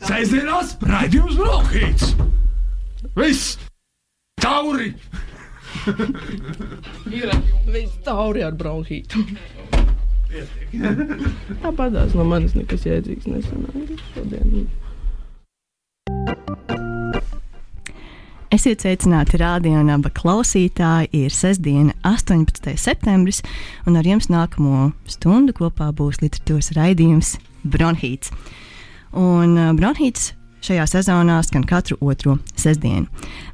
[0.00, 2.14] Sēžamās raidījums Brokhīts!
[3.16, 3.58] Viss!
[4.40, 4.94] Tauri!
[7.10, 7.32] Ir
[7.68, 9.24] viss tauri ar bronhītu.
[11.62, 14.68] Tāpatās no manis nekas jēdzīgs nesanāca šodien.
[18.50, 21.12] Esiet sveicināti rādījumā, klausītāji.
[21.14, 22.72] Ir sestdiena, 18.
[22.80, 23.44] septembris,
[23.86, 28.34] un ar jums nākamo stundu kopā būs literatūras raidījums Bronhīts.
[29.16, 30.32] Un uh, Bronhīts
[30.64, 33.08] šajā sezonā skan katru otro sestdienu.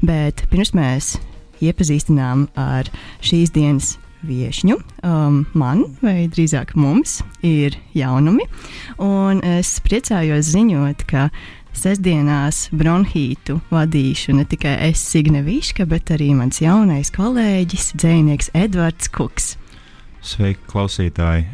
[0.05, 1.14] Bet pirms mēs
[1.64, 2.91] iepazīstinām ar
[3.24, 3.95] šīs dienas
[4.27, 8.48] viesņu, um, man, vai drīzāk mums, ir jaunumi.
[9.02, 11.28] Un es priecājos ziņot, ka
[11.77, 19.12] Sestdienās bronhītu vadīšu ne tikai es, Signe Viška, bet arī mans jaunais kolēģis, dzinieks Edvards
[19.12, 19.52] Kuks.
[20.25, 21.45] Sveiki, klausītāji!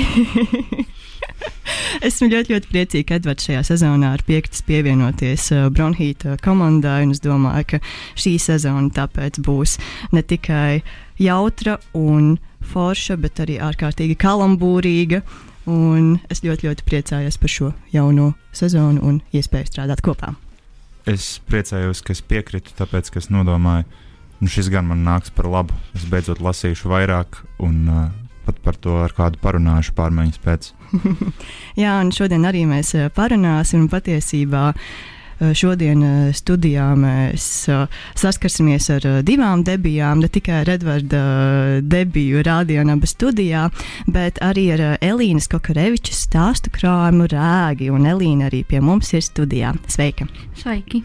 [2.06, 7.04] Esmu ļoti, ļoti priecīga, ka Edvards šajā sezonā ir piekris pievienoties uh, Bronhīta komandai.
[7.12, 7.80] Es domāju, ka
[8.18, 9.78] šī sezona tāpēc būs
[10.14, 10.82] ne tikai
[11.22, 12.36] jautra un
[12.72, 15.22] forša, bet arī ārkārtīgi kalambūrīga.
[15.70, 20.32] Un es ļoti, ļoti priecājos par šo jauno sezonu un iespēju strādāt kopā.
[21.06, 23.86] Es priecājos, ka es piekrītu, tāpēc, ka es nodomāju,
[24.42, 25.74] nu šis gan man nāks par labu.
[25.94, 28.02] Es beidzot lasīšu vairāk un uh,
[28.46, 30.70] pat par to ar kādu parunāšu pārmaiņas pēc.
[31.82, 34.70] Jā, un šodien arī mēs parunāsim patiesībā.
[35.40, 36.04] Šodien
[36.36, 37.46] studijā mēs
[38.18, 41.22] saskarsimies ar divām debijām, ne tikai ar Edvarda
[41.82, 43.68] debiju Rādionaba studijā,
[44.06, 49.74] bet arī ar Elīnas Kokarevičas stāstu krājumu rēgi, un Elīna arī pie mums ir studijā.
[49.90, 50.28] Sveika!
[50.58, 51.02] Sveiki!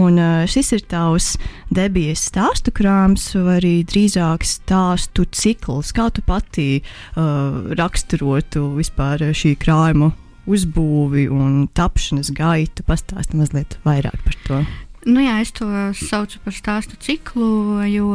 [0.00, 0.16] Un
[0.48, 1.34] šis ir tavs
[1.74, 5.92] debijas stāstu krājums, vai arī drīzāk stāstu cikls.
[5.96, 10.12] Kā tu pati uh, raksturotu vispār šī krājuma
[10.50, 12.84] uzbūvi un tapšanas gaitu.
[12.86, 14.62] Pastāsti mazliet vairāk par to.
[15.08, 18.10] Nu jā, es to saucu par stāstu ciklu, jo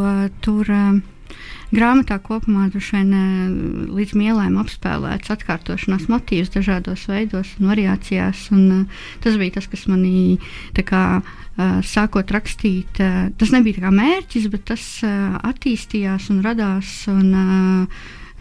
[0.46, 1.00] tur uh,
[1.74, 3.48] grāmatā kopumā vien, uh,
[3.96, 8.46] līdz mielēm apspēlēts atkārtošanās motīvs dažādos veidos un variācijās.
[8.54, 10.38] Un, uh, tas bija tas, kas manī
[10.78, 13.02] kā, uh, sākot rakstīt.
[13.02, 16.94] Uh, tas nebija kā mērķis, bet tas attīstījās un radās.
[17.10, 17.34] Un,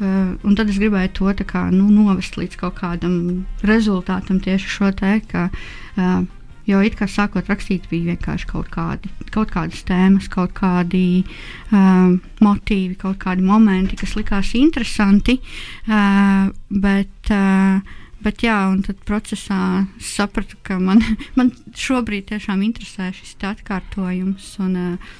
[0.02, 5.20] un tad es gribēju to kā, nu, novest līdz kaut kādam rezultātam, tieši šo te,
[5.30, 5.48] ka,
[5.96, 6.24] uh,
[6.66, 12.14] jo it kā sākot rakstīt, bija vienkārši kaut, kādi, kaut kādas tēmas, kaut kādi uh,
[12.42, 15.38] motīvi, kaut kādi momenti, kas likās interesanti.
[15.86, 21.02] Uh, bet, uh, Bet, jā, un tad procesā sapratu, ka man,
[21.38, 24.46] man šobrīd tiešām interesē šis atkārtojums.
[24.64, 24.78] Un,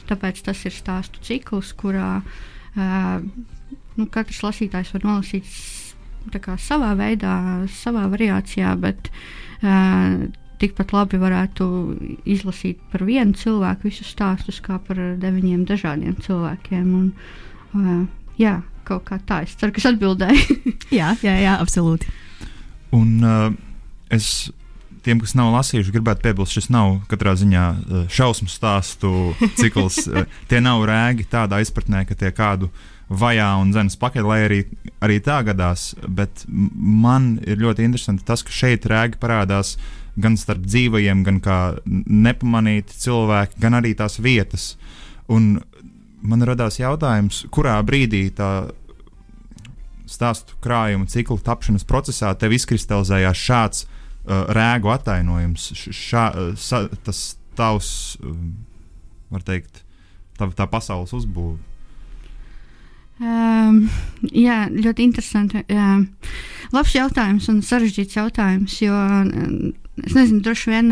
[0.09, 3.19] tāpēc tas ir stāstu cikls, kurā uh,
[3.99, 5.50] nu, katrs lasītājs var nolasīt
[6.43, 7.34] kā, savā veidā,
[7.71, 10.25] savā variācijā, bet uh,
[10.62, 11.66] tikpat labi varētu
[12.31, 16.91] izlasīt par vienu cilvēku visus stāstus, kā par deviņiem dažādiem cilvēkiem.
[16.99, 17.12] Un,
[17.77, 18.03] uh,
[18.41, 19.43] jā, kaut kā tā.
[19.44, 20.59] Es ceru, ka es atbildēju.
[21.00, 22.11] jā, jā, jā, absolūti.
[22.94, 23.49] Un uh,
[24.15, 24.49] es
[25.05, 27.65] tiem, kas nav lasījuši, gribētu piebilst, šis nav katrā ziņā
[28.09, 30.06] šausmu stāstu cikls.
[30.49, 34.60] tie nav rēgi tādā izpratnē, ka tie kādu uh, vajā un zemes pakaļ, lai arī,
[35.04, 35.92] arī tā gadās.
[36.09, 39.76] Bet man ir ļoti interesanti tas, ka šeit rēgi parādās
[40.20, 44.75] gan starp dzīvajiem, gan kā nepamanīti cilvēki, gan arī tās vietas.
[45.28, 45.59] Un
[46.25, 48.70] man radās jautājums, kurā brīdī tā
[50.09, 57.25] stāstu krājuma cikla tapšanas procesā tev izkristalizējās šāds uh, rēgu attainojums, šā, uh, sa, tas
[57.59, 58.37] tavs, uh,
[59.34, 59.82] var teikt,
[60.38, 61.59] tā, tā pasaules uzbūve.
[63.22, 63.84] Um,
[64.34, 65.62] jā, ļoti interesanti.
[65.70, 66.00] Jā.
[66.75, 68.94] Labs jautājums un sarežģīts jautājums, jo
[70.02, 70.91] es nezinu, droši vien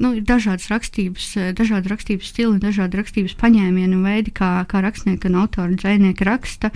[0.00, 1.26] nu, ir dažādas rakstības,
[1.58, 6.72] dažādi rakstības stili, dažādi rakstības paņēmieni un veidi, kā, kā rakstnieki un autori dzēnieki raksta.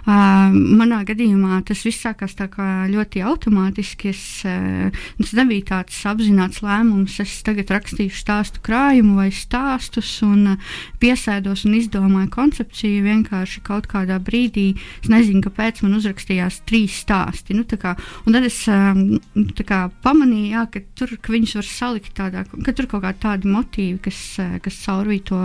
[0.00, 4.10] Uh, manā gadījumā tas viss sākās ļoti automātiski.
[4.14, 4.88] Es, uh,
[5.20, 7.18] tas nebija tāds apzināts lēmums.
[7.20, 10.70] Es tagad rakstīšu stāstu krājumu vai stāstus un uh,
[11.02, 14.72] piesēdos un izdomāju koncepciju vienkārši kaut kādā brīdī.
[15.02, 17.58] Es nezinu, kāpēc man uzrakstījās trīs stāsti.
[17.58, 17.94] Nu, kā,
[18.24, 19.20] un tad es um,
[19.68, 23.52] kā, pamanīju, jā, ka tur ka viņus var salikt tādā, ka tur kaut kādi tādi
[23.52, 24.22] motīvi, kas,
[24.64, 25.44] kas caurvīja to,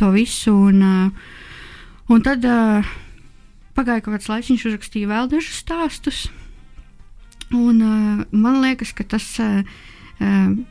[0.00, 0.54] to visu.
[0.68, 0.84] Un,
[2.12, 2.44] un tad
[3.76, 6.24] pagāja kaut kāds laiks, viņš uzrakstīja vēl dažus stāstus.
[7.54, 9.62] Un, uh, man liekas, ka tas uh,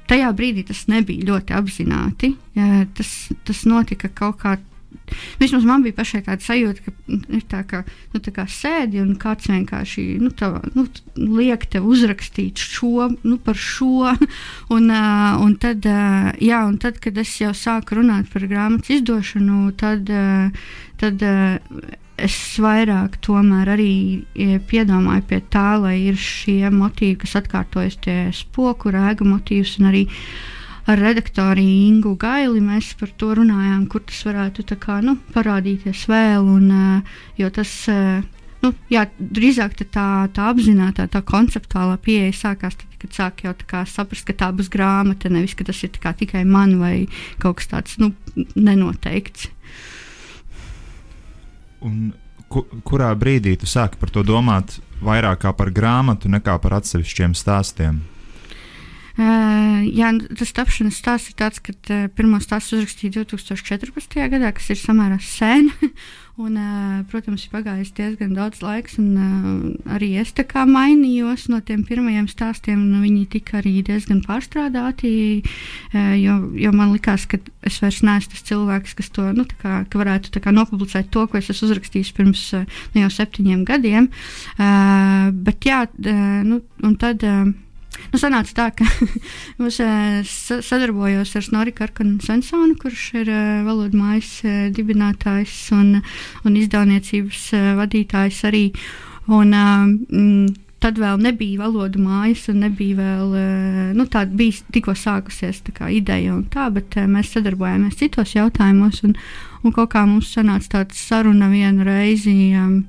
[0.10, 2.34] tajā brīdī tas nebija ļoti apzināti.
[2.58, 3.14] Uh, tas,
[3.48, 4.58] tas notika kaut kā
[5.40, 6.94] vismaz man bija pašai tāda sajūta, ka
[7.38, 7.82] ir tā, ka
[8.14, 10.86] nu, tā kā sēdi un kāds vienkārši nu, tā, nu,
[11.16, 14.16] liek tev uzrakstīt šo nu, par šo.
[14.76, 18.90] Un, uh, un, tad, uh, jā, un tad, kad es jau sāku runāt par grāmatas
[18.98, 20.66] izdošanu, tad, uh,
[21.00, 23.94] tad uh, es vairāk tomēr arī
[24.70, 30.06] piedomāju pie tā, lai ir šie motīvi, kas atkārtojas, tie spoku, rēga motīvs un arī
[30.86, 36.46] ar redaktoru Ingu Gaili mēs par to runājām, kur tas varētu kā, nu, parādīties vēl.
[36.46, 36.70] Un,
[37.40, 37.72] jo tas,
[38.62, 43.56] nu, jā, drīzāk tā, tā apzināta, tā konceptuālā pieeja sākās tad, kad sāk jau
[43.90, 47.08] saprast, ka tā būs grāmata, nevis ka tas ir tikai man vai
[47.42, 48.14] kaut kas tāds nu,
[48.56, 49.50] nenoteikts.
[51.86, 52.14] Un
[52.50, 57.36] ku, kurā brīdī tu sāki par to domāt vairāk kā par grāmatu, nekā par atsevišķiem
[57.38, 58.04] stāstiem?
[59.16, 64.18] Uh, jā, tas tapšanas stāsts ir tāds, ka uh, pirmo stāstu uzrakstīju 2014.
[64.34, 65.70] gadā, kas ir samērā sen.
[66.36, 66.58] Un,
[67.08, 72.28] protams, ir pagājis diezgan daudz laiks, un arī es tā kā mainījos no tiem pirmajiem
[72.28, 72.82] stāstiem.
[73.06, 75.14] Viņi tika arī diezgan pārstrādāti,
[75.96, 80.02] jo, jo man likās, ka es vairs neesmu tas cilvēks, kas to nu, kā, ka
[80.02, 84.12] varētu kā, nopublicēt to, ko es esmu uzrakstījis pirms nu, jau septiņiem gadiem.
[85.48, 87.24] Bet jā, nu, un tad.
[88.12, 88.86] Nu, sanāca tā, ka
[89.60, 90.20] mums uh,
[90.64, 95.98] sadarbojos ar Snorri Karkanu Sensonu, kurš ir uh, valodu mājas uh, dibinātājs un,
[96.46, 97.50] un izdevniecības
[97.80, 98.68] vadītājs arī.
[99.26, 100.54] Un, mm,
[100.84, 103.32] tad vēl nebija valodu mājas, un nebija vēl
[103.98, 109.16] nu, tāda, bija tikko sākusies tā ideja un tā, bet mēs sadarbojāmies citos jautājumos, un,
[109.66, 112.36] un kaut kā mums sanāca tāds saruna vienu reizi.
[112.60, 112.84] Um,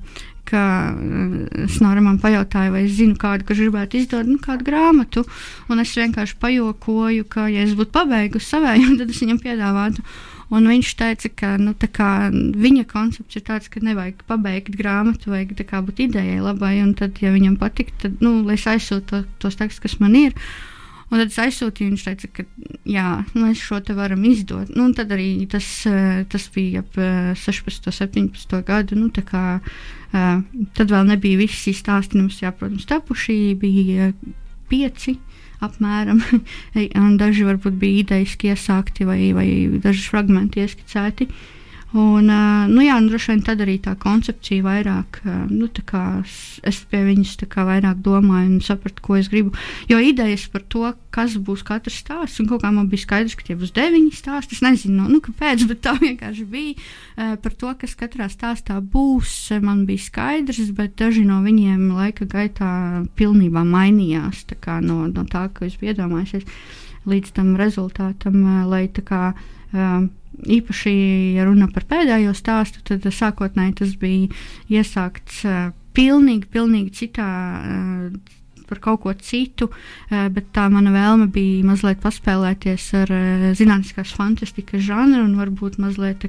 [0.47, 0.63] ka
[0.93, 5.25] eh, Snora man pajautāja, vai es zinu kādu, kurš gribētu izdot nu, kādu grāmatu.
[5.71, 10.05] Un es vienkārši pajokoju, ka, ja es būtu pabeigusi savēju, tad es viņam piedāvātu.
[10.47, 15.57] Un viņš teica, ka nu, kā, viņa koncepts ir tāds, ka nevajag pabeigt grāmatu, vajag
[15.67, 16.77] kā, būt idejai labai.
[16.85, 20.37] Un tad, ja viņam patīk, tad nu, es aizsūtu to, tos tekstus, kas man ir.
[21.07, 22.43] Un tad es aizsūtīju, viņš teica, ka
[22.87, 24.73] jā, mēs šo te varam izdot.
[24.75, 26.99] Nu, tad arī tas, eh, tas bija ap
[27.39, 28.97] 16, eh, 17 gadu.
[28.99, 29.61] Nu, kā,
[30.11, 31.41] tad vēl nebija
[31.75, 34.11] stāsti, mums, jā, protams, tapuši bija
[34.71, 35.17] pieci.
[35.63, 36.21] Apmēram,
[37.21, 39.47] daži varbūt bija idejiski iesākti, vai, vai
[39.81, 41.25] daži fragmenti ieskicēti.
[41.25, 41.56] Uh,
[41.97, 42.27] Un,
[42.69, 45.17] nu, jā, nu, droši vien tad arī tā koncepcija vairāk,
[45.49, 45.65] nu,
[46.69, 49.55] es pie viņas vairāk domāju un sapratu, ko es gribu.
[49.89, 53.47] Jo idejas par to, kas būs katrs stāsts, un kaut kā man bija skaidrs, ka
[53.47, 54.59] tie būs deviņi stāsti.
[54.59, 59.33] Es nezinu, nu, kāpēc, bet tā vienkārši bija par to, kas katrā stāstā būs.
[59.63, 62.71] Man bija skaidrs, bet daži no viņiem laika gaitā
[63.17, 64.45] pilnībā mainījās
[64.85, 66.45] no, no tā, ko es biju iedomājies,
[67.09, 69.21] līdz tam rezultātam, lai tā kā.
[69.73, 70.93] Īpaši,
[71.37, 74.27] ja runa par pēdējo stāstu, tad sākotnēji tas bija
[74.69, 75.41] iesākts
[75.97, 77.29] pilnīgi, pilnīgi citā.
[78.67, 79.69] Par kaut ko citu,
[80.11, 83.13] bet tā mana vēlme bija mazliet paspēlēties ar
[83.55, 86.25] zinātniskās fantastikas žanru un varbūt mazliet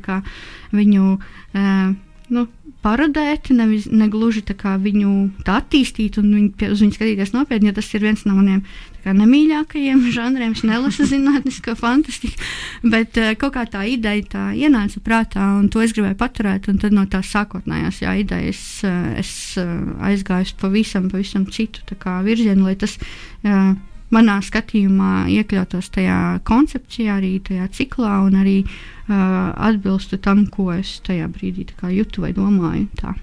[0.71, 1.97] viņu uh,
[2.35, 2.47] nu,
[2.85, 5.13] parodēt, nevis ne gluži viņu
[5.49, 8.63] attīstīt un viņu, uz viņu skatīties nopietni, jo tas ir viens no maniem
[9.09, 10.53] nemīļākajiem žanriem.
[10.53, 12.37] Es nelasu zinātnisko fantastiku,
[12.85, 16.69] bet uh, kaut kā tā ideja tā ienāca prātā, un to es gribēju paturēt.
[16.69, 19.73] Tad no tās sākotnējās jā, idejas uh, es uh,
[20.11, 21.83] aizgāju pavisam, pavisam citu
[22.25, 22.99] virzienu, lai tas.
[23.45, 23.77] Uh,
[24.09, 30.99] manā skatījumā iekļautos tajā koncepcijā, arī tajā ciklā, un arī uh, atbilstu tam, ko es
[31.07, 32.87] tajā brīdī jūtu vai domāju.
[33.01, 33.15] Tā.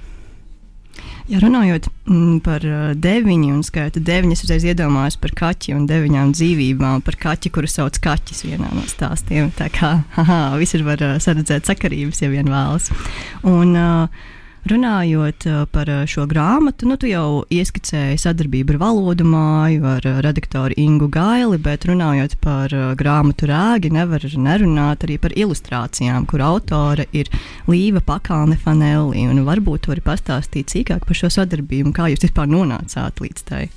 [1.27, 2.63] Ja runājot mm, par
[3.01, 7.97] deviņu un skaitu deviņas, uzreiz iedomājos par kaķi un deviņām dzīvībām, par kaķi, kuru sauc
[8.03, 9.49] kaķis vienā no stāstiem.
[9.57, 12.91] Tā kā haha, visur var saredzēt sakarības, ja vien vēlas.
[13.41, 14.31] Un, uh,
[14.65, 20.07] Runājot uh, par uh, šo grāmatu, nu, tu jau ieskicēji sadarbību ar valodu māju, ar
[20.09, 26.41] uh, redaktoru Ingu Gaili, bet runājot par grāmatu rēgi, nevar nerunāt arī par ilustrācijām, kur
[26.41, 27.29] autore ir
[27.69, 29.27] Līva Pakāne Fanelli.
[29.45, 33.67] Varbūt tu vari pastāstīt sīkāk par šo sadarbību un kā jūs vispār nonācāt līdz tai.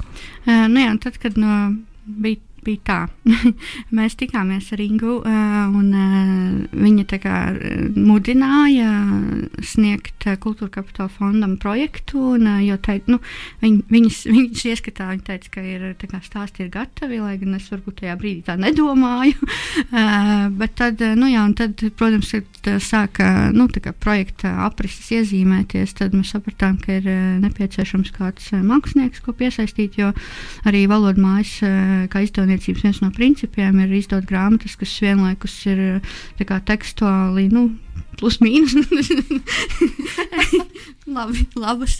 [0.48, 1.60] Uh, nu jā, tad, kad no,
[2.08, 2.98] bija bija tā,
[3.96, 7.36] mēs tikāmies ar Ingu, uh, un uh, viņa kā,
[7.96, 8.90] mudināja
[9.64, 12.34] sniegt kultūra kapitāla fondam projektu.
[12.36, 13.20] Un, uh, jo teic, nu,
[13.62, 17.68] viņ, viņas, viņas ieskatā viņa teica, ka ir kā, stāsti ir gatavi, lai gan es
[17.72, 19.36] varbūt tajā brīdī tā nedomāju.
[20.60, 26.34] bet tad, nu, jā, tad, protams, kad sāka nu, kā, projekta aprises iezīmēties, tad mēs
[26.34, 27.08] sapratām, ka ir
[27.44, 30.12] nepieciešams kāds mākslinieks, ko piesaistīt, jo
[30.68, 31.54] arī valodu mājas
[32.12, 36.00] kā grāmatniecības viens no principiem ir izdot grāmatas, kas vienlaikus ir
[36.38, 37.68] kā, tekstuāli, nu,
[38.18, 38.74] plus mīnus.
[41.08, 41.96] Labi, labas.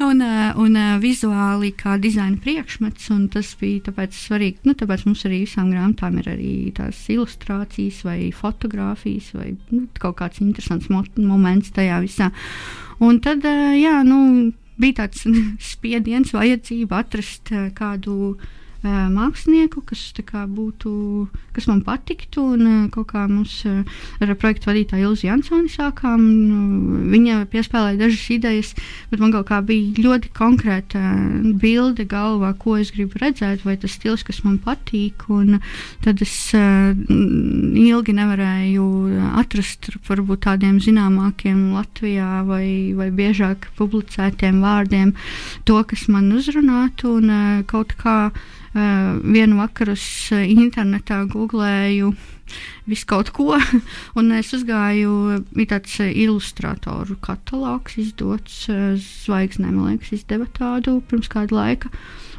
[0.00, 0.22] un,
[0.56, 4.64] un vizuāli kā dizaina priekšmets, un tas bija tāpēc svarīgi.
[4.64, 10.16] Nu, tāpēc mums arī visām grāmatām ir arī tās ilustrācijas vai fotografijas vai nu, kaut
[10.22, 12.30] kāds interesants mo moments tajā visā.
[13.04, 13.44] Un tad,
[13.76, 14.48] jā, nu,
[14.80, 15.26] bija tāds
[15.74, 18.38] spiediens, vajadzība atrast kādu
[18.84, 20.12] mākslinieku, kas,
[20.48, 20.90] būtu,
[21.56, 22.44] kas man patiktu.
[22.54, 26.22] Un, kaut kā mums ar projektu vadītāju Ilzi Jansoni sākām.
[27.10, 28.74] Viņa piespēlēja dažas idejas,
[29.10, 31.02] bet man kaut kā bija ļoti konkrēta
[31.58, 35.26] bilde galvā, ko es gribu redzēt, vai tas stils, kas man patīk.
[35.28, 35.58] Un
[36.04, 38.86] tad es ilgi nevarēju
[39.38, 45.14] atrast varbūt tādiem zināmākiem Latvijā vai, vai biežāk publicētiem vārdiem
[45.68, 48.18] to, kas man uzrunātu un kaut kā
[48.74, 52.12] vienu vakaru es uh, internetā googlēju
[52.88, 53.56] visu kaut ko,
[54.18, 58.66] un es uzgāju, bija tāds uh, ilustratoru katalogs izdots,
[59.24, 61.92] zvaigznē, man liekas, izdeva tādu pirms kāda laika.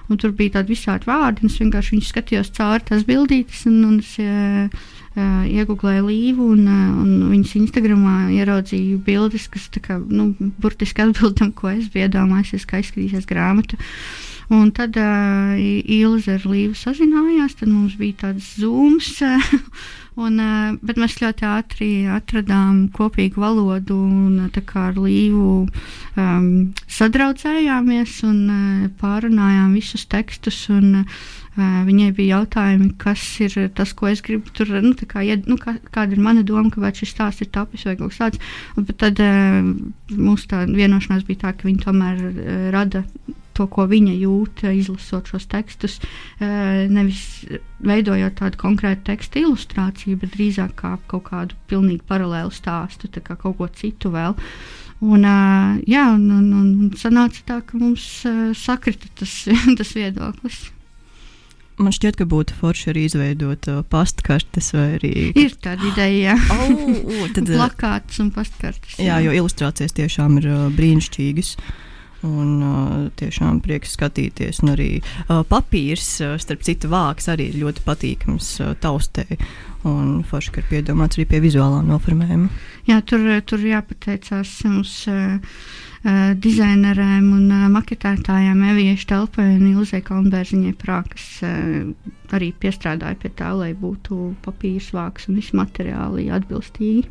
[0.10, 4.00] Un tur bija tādi visādi vārdi, un es vienkārši skatījos cauri tās bildītes, un, un
[4.02, 4.88] es uh,
[5.46, 6.64] iegūlēju līvu, un,
[7.04, 10.32] un viņas Instagramā ieraudzīju bildes, kas kā, nu,
[10.62, 13.78] burtiski atbild tam, ko es biju iedomājies, kā izskatīsies grāmata.
[13.78, 15.54] Uh, Un tad uh,
[15.94, 19.20] Ilze ar Līvu sazinājās, tad mums bija tāds zūms.
[20.20, 20.36] Un,
[20.84, 25.52] bet mēs ļoti ātri atradām kopīgu valodu un ar Līvu
[26.20, 26.50] um,
[26.92, 30.66] sadraudzējāmies un uh, pārunājām visus tekstus.
[30.74, 35.40] Un, uh, viņai bija jautājumi, kas ir tas, ko es gribu tur, nu, kā, ja,
[35.48, 38.56] nu, kā, kāda ir mana doma, kāpēc šis stāsts ir tapis vai kaut kas tāds.
[38.76, 39.62] Un, tad uh,
[40.18, 43.06] mūsu vienošanās bija tā, ka viņi tomēr uh, rada
[43.60, 46.00] to, ko viņa jūt, izlasot šos tekstus,
[46.40, 47.44] eh, nevis
[47.84, 53.60] veidojot tādu konkrētu tekstu ilustrāciju, bet drīzāk kā kaut kādu pilnīgi paralēlu stāstu, kā kaut
[53.60, 54.38] ko citu vēl.
[55.00, 58.04] Un, uh, jā, un, un, un sanāca tā, ka mums
[58.60, 59.32] sakrita tas,
[59.80, 60.58] tas viedoklis.
[61.80, 65.14] Man šķiet, ka būtu forši arī izveidot pastkartes vai arī.
[65.40, 66.40] Ir tāda ideja, jā.
[66.52, 68.98] oh, tad, plakāts un pastkartes.
[69.00, 71.56] Jā, jā, jo ilustrācijas tiešām ir brīnišķīgas.
[71.56, 71.86] Uh,
[72.28, 74.60] Un, uh, tiešām prieks skatīties.
[74.66, 79.26] Un arī uh, papīrs, uh, starp citu, vāks arī ir ļoti patīkams uh, taustē.
[79.88, 82.50] Un forši, ka ir piedomāts arī pie vizuālā noformējuma.
[82.90, 84.98] Jā, tur, tur jāpateicās mums.
[85.08, 85.40] Uh,
[86.00, 91.90] Uh, dizainerēm un uh, maketētājām Eviešu telpai un Ilzai Kalnbērziņai prā, kas uh,
[92.32, 97.04] arī piestrādāja pie tā, lai būtu papīrs vāks un visi materiāli atbilstīgi.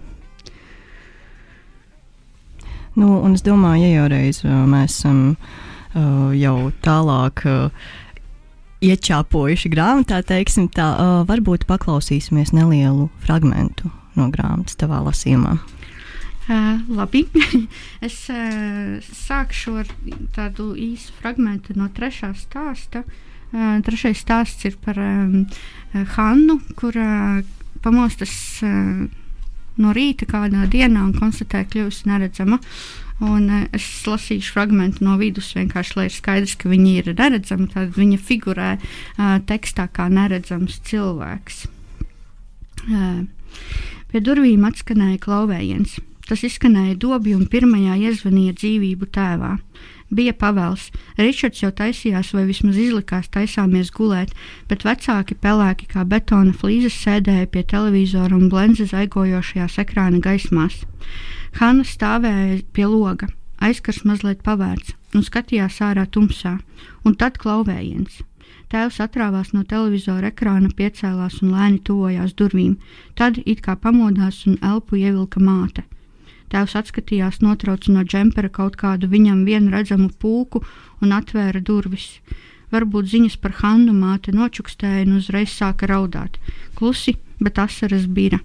[2.99, 7.45] Nu, un es domāju, ja jau reiz uh, mēs esam uh, jau tālāk.
[7.47, 7.89] Uh,
[8.79, 13.83] Iečāpojuši grāmatā, teiksim tā, uh, varbūt paklausīsimies nelielu fragment
[14.19, 15.57] no grāmatas tavā lasījumā.
[16.49, 17.25] Uh, labi,
[18.07, 19.91] es uh, sākšu ar
[20.35, 23.03] tādu īsu fragment no trešā stāsta.
[23.51, 25.43] Uh, trešais stāsts ir par um,
[26.15, 27.43] Hannu, kurā
[27.83, 29.07] pamostas uh,
[29.83, 32.61] no rīta kādā dienā un konstatēja, kļuvusi neredzama.
[33.25, 37.67] Un uh, es lasīšu fragment no vidus, vienkārši lai ir skaidrs, ka viņa ir neredzama.
[37.73, 41.65] Tad viņa figurē uh, tekstā kā neredzams cilvēks.
[42.89, 43.25] Uh,
[44.13, 45.99] pie durvīm atskanēja klauvējiens.
[46.29, 49.55] Tas izskanēja dobi un pirmajā iezvanīja dzīvību tēvā.
[50.09, 50.87] Bija pavēls.
[51.21, 54.33] Ričards jau taisījās, vai vismaz izlikās, taisāmies gulēt,
[54.71, 60.81] bet vecāki pelēki kā betona flīzes sēdēja pie televizora un blenza zaigojošajās ekrāna gaismās.
[61.61, 63.29] Hanna stāvēja pie loga,
[63.61, 66.57] aizkars mazliet pavērts un skatījās ārā tumsā,
[67.05, 68.23] un tad klauvējiens.
[68.73, 72.77] Tēvs atrāvās no televizora ekrāna, piecēlās un lēni tuvojās durvīm,
[73.17, 75.85] tad it kā pamodās un elpu ievilka māte.
[76.53, 80.63] Tēvs atskatījās, notrauca no džempera kaut kādu viņam vienu redzamu pulku
[81.05, 82.19] un atvēra durvis.
[82.73, 86.37] Varbūt ziņas par Hannu māte nočukstēja un uzreiz sāka raudāt.
[86.77, 88.41] Klusi, bet asaras bija.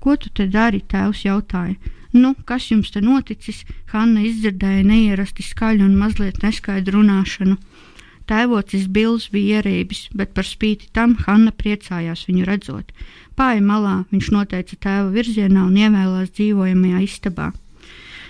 [0.00, 0.80] Ko tu te dari?
[0.80, 1.76] tēvs jautāja.
[2.12, 3.64] Nu, kas jums te noticis?
[3.92, 7.58] Hanna izdzirdēja neierasti skaļu un mazliet neskaidru runāšanu.
[8.28, 12.92] Tēvocis Bils bija ierēbis, bet par spīti tam Hanna priecājās viņu redzot.
[13.38, 17.52] Pāri malā viņš noteica tēva virzienā un ievēlās dzīvojamajā istabā.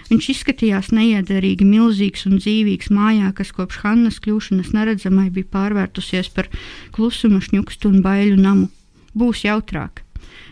[0.08, 6.48] Viņš izskatījās neiederīgi milzīgs un dzīvīgs mājā, kas kopš Hannas kļūšanas neredzamai bija pārvērtusies par
[6.96, 8.68] klusuma šņukstu un baiļu namu.
[9.16, 10.02] Būs jautrāk.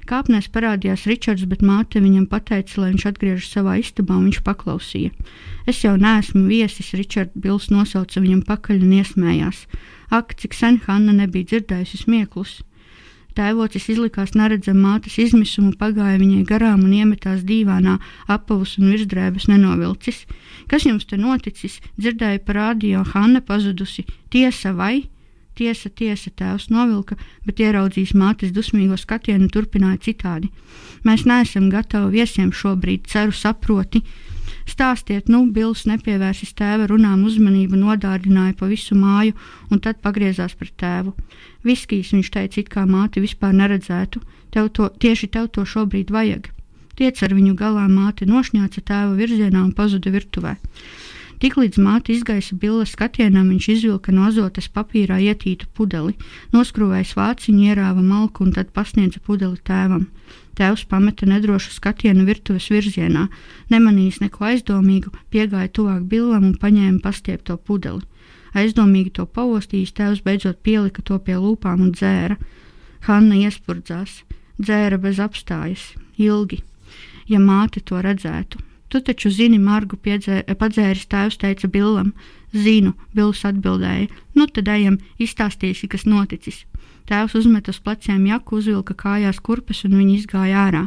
[0.08, 5.10] Kāpnēs parādījās Ričards, bet māte viņam teica, lai viņš atgriežas savā istabā, un viņš paklausīja.
[5.66, 9.66] Es jau neesmu viesis, Ričards Bils nosauca viņam pakaļ un iesmējās.
[10.08, 12.60] Ak, cik sen Hanna nebija dzirdējusi smieklus!
[13.36, 17.98] Tēvocis izlikās neredzam mātes izmisumu, pagāja viņai garām un iemetās dīvānā,
[18.32, 20.22] apavus un virsdrēbes nenovilcis.
[20.70, 21.82] Kas jums te noticis?
[22.00, 24.06] Dzirdēju par radio, Hanna pazudusi.
[24.32, 25.04] Tiesa vai?
[25.56, 27.16] Tiesa, tiesa, tēvs novilka,
[27.48, 30.50] bet ieraudzījis mātes dusmīgo skatienu turpināja citādi.
[31.08, 34.02] Mēs neesam gatavi viesiem šobrīd, ceru, saproti.
[34.68, 39.32] Stāstiet, nu, Bills nepievērsis tēva runām uzmanību, nodārdināja pa visu māju
[39.70, 41.14] un tad pagriezās pret tēvu.
[41.64, 44.20] Viskijs, viņš teica, it kā māti vispār neredzētu,
[44.52, 46.50] tev to, tieši tev to šobrīd vajag.
[46.96, 50.56] Tiec ar viņu galā māte nošņāca tēva virzienā un pazuda virtuvē.
[51.42, 56.14] Tiklīdz māte izgaisa billes skatienam, viņš izvilka no azotes papīrā ietītu pudeli,
[56.56, 60.06] noskrūvēja svāciņu, ierāva malku un tad pasniedza pudeli tēvam.
[60.56, 63.26] Tēvs pameta nedrošu skatienu virtuves virzienā,
[63.68, 68.00] nemanījis neko aizdomīgu, piegāja tuvāk billam un paņēma pastiepto pudeli.
[68.56, 72.38] Aizdomīgi to paostījis, tēvs beidzot pielika to pie lūpām un dzēra.
[73.04, 74.22] Hanna iespurdzās,
[74.56, 76.62] dzēra bez apstājas, ilgi.
[77.28, 78.62] Ja māte to redzētu,
[78.96, 82.14] tu taču zini, Margu piedzē, padzēris tēvs teica Billam.
[82.56, 84.08] Zinu, Bills atbildēja.
[84.38, 86.62] Nu tad ejam, izstāstīsi, kas noticis.
[87.06, 90.86] Tēvs uzmet uz pleciem jaku, uzvilka kājās kurpes un viņi izgāja ārā.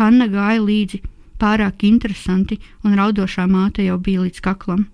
[0.00, 1.02] Hanna gāja līdzi,
[1.42, 4.86] pārāk interesanti, un raudošā māte jau bija līdz kaklam.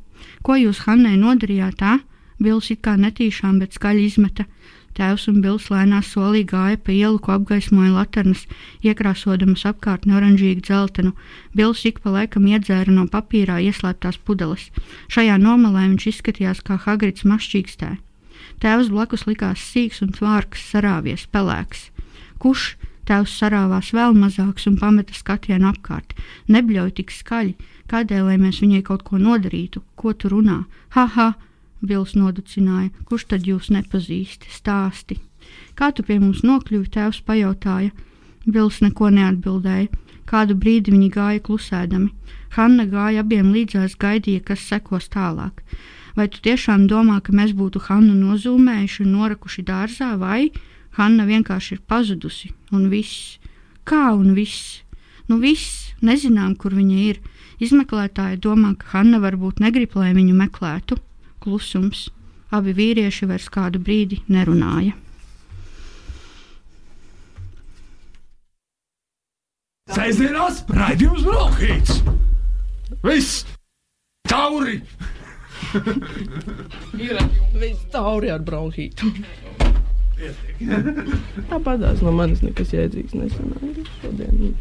[0.42, 1.78] Ko jūs Hannai nodarījāt?
[1.78, 1.98] Tā?
[2.42, 4.46] Bils it kā netīšām, bet skaļi izmeta.
[4.98, 8.40] Tēvs un Bils lēnā solī gāja pa ielu, ko apgaismoja laternas,
[8.82, 11.12] iekrāsodamas apkārtni oranžīgi dzeltenu.
[11.54, 14.66] Bils ik pa laikam iedzēra no papīrā ieslēptās pudeles.
[15.06, 17.94] Šajā nomalē viņš izskatījās kā Hagrids mašķīgstē.
[18.58, 21.88] Tēvs blakus likās sīks un tvārks, sarāvies, pelēks.
[22.42, 22.74] Kurš?
[23.08, 26.10] Tēvs sarāvās vēl mazāks un pameta skatienu apkārt.
[26.50, 27.54] Nebļauj tik skaļi,
[27.88, 30.64] kādēļ, mēs viņai kaut ko nodarītu, ko tu runā?
[30.98, 31.28] Ha, ha!
[31.84, 35.20] Bils noducināja, kurš tad jūs nepazīst, stāsti.
[35.78, 37.92] Kā tu pie mums nokļuvi, tēvs pajautāja.
[38.46, 39.88] Bils neko neatbildēja.
[40.28, 42.10] Kādu brīdi viņi gāja klusēdami.
[42.56, 45.62] Hanna gāja abiem līdzās, gaidīja, kas sekos tālāk.
[46.18, 50.50] Vai tu tiešām domā, ka mēs būtu Hannu nozūmējuši un norakuši dārzā, vai
[50.98, 53.38] Hanna vienkārši ir pazudusi, un viss?
[53.88, 54.82] Kā un viss?
[55.28, 57.20] Nu viss, nezinām, kur viņa ir.
[57.62, 60.98] Izmeklētāji domā, ka Hanna varbūt negrib, lai viņu meklētu.
[61.42, 62.08] Klusums.
[62.54, 64.94] Abi vīrieši vairs kādu brīdi nerunāja.
[69.92, 72.02] Sēžamās raidījums Brokhīts!
[73.04, 73.44] Viss!
[74.28, 74.80] Tauri!
[77.08, 77.18] Ir
[77.56, 79.12] viss tauri ar bronhītu.
[81.50, 84.56] Tāpatās no manis nekas jēdzīgs nesanāca šodien.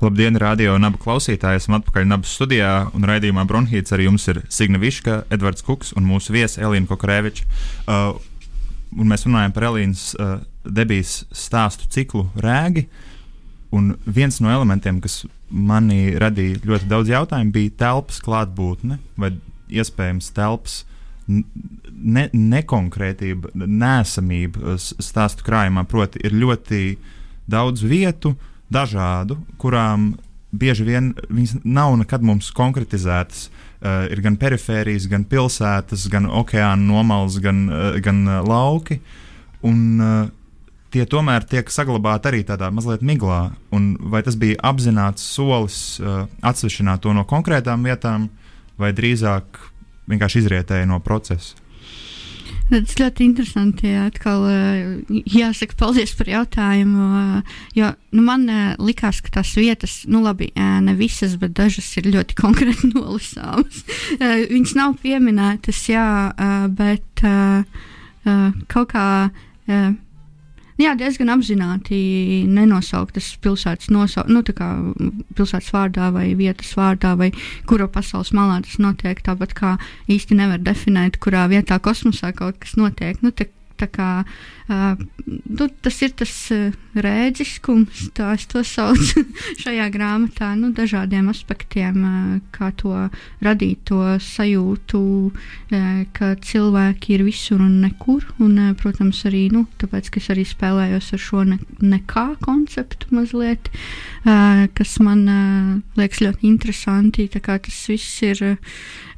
[0.00, 1.58] Labdien, radio un abu klausītāji!
[1.60, 6.06] Esam atpakaļ Nabas studijā un raidījumā Bronhīts ar jums ir Signa Viška, Edvards Kuks un
[6.08, 7.44] mūsu viesa Elīna Kokoreviča.
[7.84, 8.14] Uh,
[8.96, 12.86] un mēs runājam par Elīnas uh, debijas stāstu ciklu Rēgi.
[13.76, 19.34] Un viens no elementiem, kas manī radīja ļoti daudz jautājumu, bija telpas klātbūtne vai
[19.68, 20.86] iespējams telpas
[21.28, 25.84] ne, nekonkrētība, nesamība stāstu krājumā.
[25.92, 26.86] Proti, ir ļoti
[27.52, 28.32] daudz vietu,
[28.72, 30.14] dažādu, kurām
[30.50, 33.48] bieži vien viņas nav nekad mums konkretizētas.
[33.80, 38.98] Uh, ir gan perifērijas, gan pilsētas, gan okeāna nomals, gan, uh, gan uh, lauki.
[39.64, 40.28] Un, uh,
[40.92, 43.54] tie tomēr tiek saglabāti arī tādā mazliet miglā.
[43.74, 48.28] Un vai tas bija apzināts solis uh, atsevišķināt to no konkrētām vietām,
[48.80, 49.60] vai drīzāk
[50.10, 51.59] vienkārši izrietēja no procesa.
[52.70, 53.90] Tas ļoti interesanti.
[53.98, 57.06] Atkal, eh, jāsaka, paldies par jautājumu.
[57.20, 61.88] Eh, jo nu, man eh, likās, ka tās vietas, nu labi, ne visas, bet dažas
[61.98, 63.82] ir ļoti konkrēti nolasāmas.
[64.20, 66.06] Viņas nav pieminētas, jā,
[66.76, 67.24] bet
[68.70, 69.06] kaut kā
[70.80, 72.00] jā, diezgan apzināti
[72.50, 77.30] nenosauktas pilsētas, nosau, nu, pilsētas vārdā vai vietas vārdā, vai
[77.68, 79.20] kura pasaules malā tas notiek.
[79.24, 79.76] Tāpat kā
[80.10, 83.20] īsti nevar definēt, kurā vietā kosmosā kaut kas notiek.
[83.24, 83.50] Nu, te,
[83.90, 86.32] kā, uh, nu, tas ir tas
[86.94, 89.24] rēdziskums, tā es to saucu
[89.62, 92.04] šajā grāmatā, nu, dažādiem aspektiem,
[92.54, 93.08] kā to
[93.42, 95.02] radīt, to sajūtu,
[96.16, 98.26] ka cilvēki ir visur un nekur.
[98.42, 103.72] Un, protams, arī nu, tāpēc, ka es arī spēlējos ar šo ne, nekā konceptu mazliet,
[104.24, 105.26] kas man
[105.98, 107.28] liekas ļoti interesanti.
[107.40, 108.40] Tas viss ir.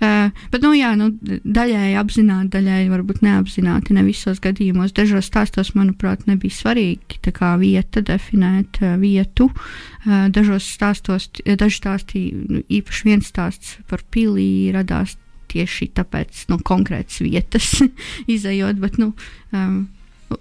[0.01, 4.93] Bet, nu, jā, nu, daļēji apzināti, daļēji varbūt neapzināti, ne visos gadījumos gadījumos,
[5.43, 9.51] dažos stāstos, manuprāt, nebija svarīgi tā kā vieta, definēt uh, vietu.
[10.07, 15.17] Uh, dažos stāstos, daži stāstī, nu, īpaši viens stāsts par pilī radās
[15.53, 17.83] tieši tāpēc, no konkrētas vietas
[18.35, 19.13] izējot, bet, nu,
[19.53, 19.89] um,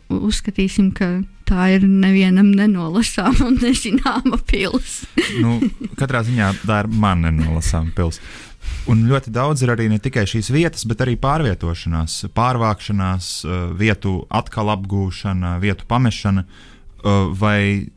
[0.08, 5.26] uzskatīsim, ka tā ir nevienam nenolasāma un nezināma pilsēta.
[5.44, 5.58] nu,
[6.00, 8.51] katrā ziņā tā ir man nenolasāma pilsēta.
[8.90, 14.26] Un ļoti daudz ir arī ne tikai šīs vietas, bet arī pārvietošanās, pārvākšanās, eh, vietu
[14.30, 16.46] atkal apgūšana, vietu pamešana.
[16.46, 17.90] Eh, vai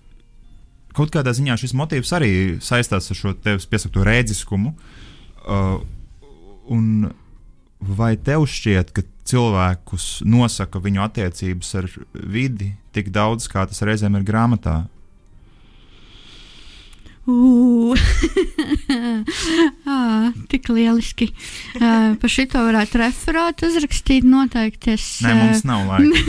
[0.93, 4.75] kaut kādā ziņā šis motīvs arī saistās ar šo tevis piesakto rēdziskumu?
[5.49, 5.79] Eh,
[6.69, 7.13] un
[7.81, 14.17] vai tev šķiet, ka cilvēkus nosaka viņu attiecības ar vidi tik daudz, kā tas reizēm
[14.17, 14.87] ir grāmatā?
[19.87, 21.31] Ah, tik lieliski.
[21.79, 24.27] Uh, par šito varētu referātu uzrakstīt.
[24.29, 25.07] Noteikti es.
[25.25, 26.13] Nē, mums nav laika.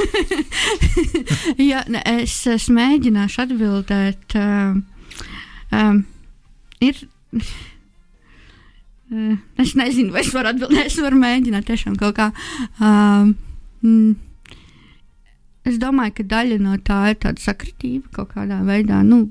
[1.85, 4.35] Ne, es, es mēģināšu atbildēt.
[4.39, 4.79] Uh,
[5.75, 6.01] um,
[6.83, 6.95] ir.
[9.11, 10.87] Uh, es nezinu, vai es varu atbildēt.
[10.87, 12.31] Es varu mēģināt tiešām kaut kā.
[12.79, 13.33] Uh,
[13.83, 14.15] mm,
[15.67, 19.03] es domāju, ka daļa no tā ir tāda sakritība kaut kādā veidā.
[19.05, 19.25] Nu,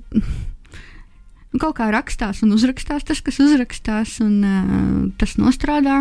[1.54, 6.00] Un kaut kā rakstās un uzrakstās tas, kas uzrakstās, un uh, tas nostrādā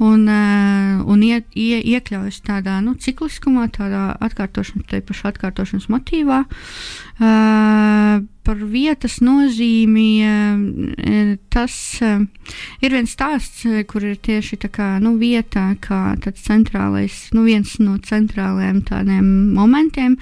[0.00, 6.46] un, uh, un ie, ie, iekļaujas tādā nu, cikliskumā, tādā atkārtošanas, tai pašā atkārtošanas motīvā.
[7.16, 10.06] Uh, par vietas nozīmi
[11.50, 17.46] tas ir viens stāsts, kur ir tieši tā kā nu, vietā, kā tāds centrālais, nu,
[17.48, 20.14] viens no centrālajiem tādiem momentiem.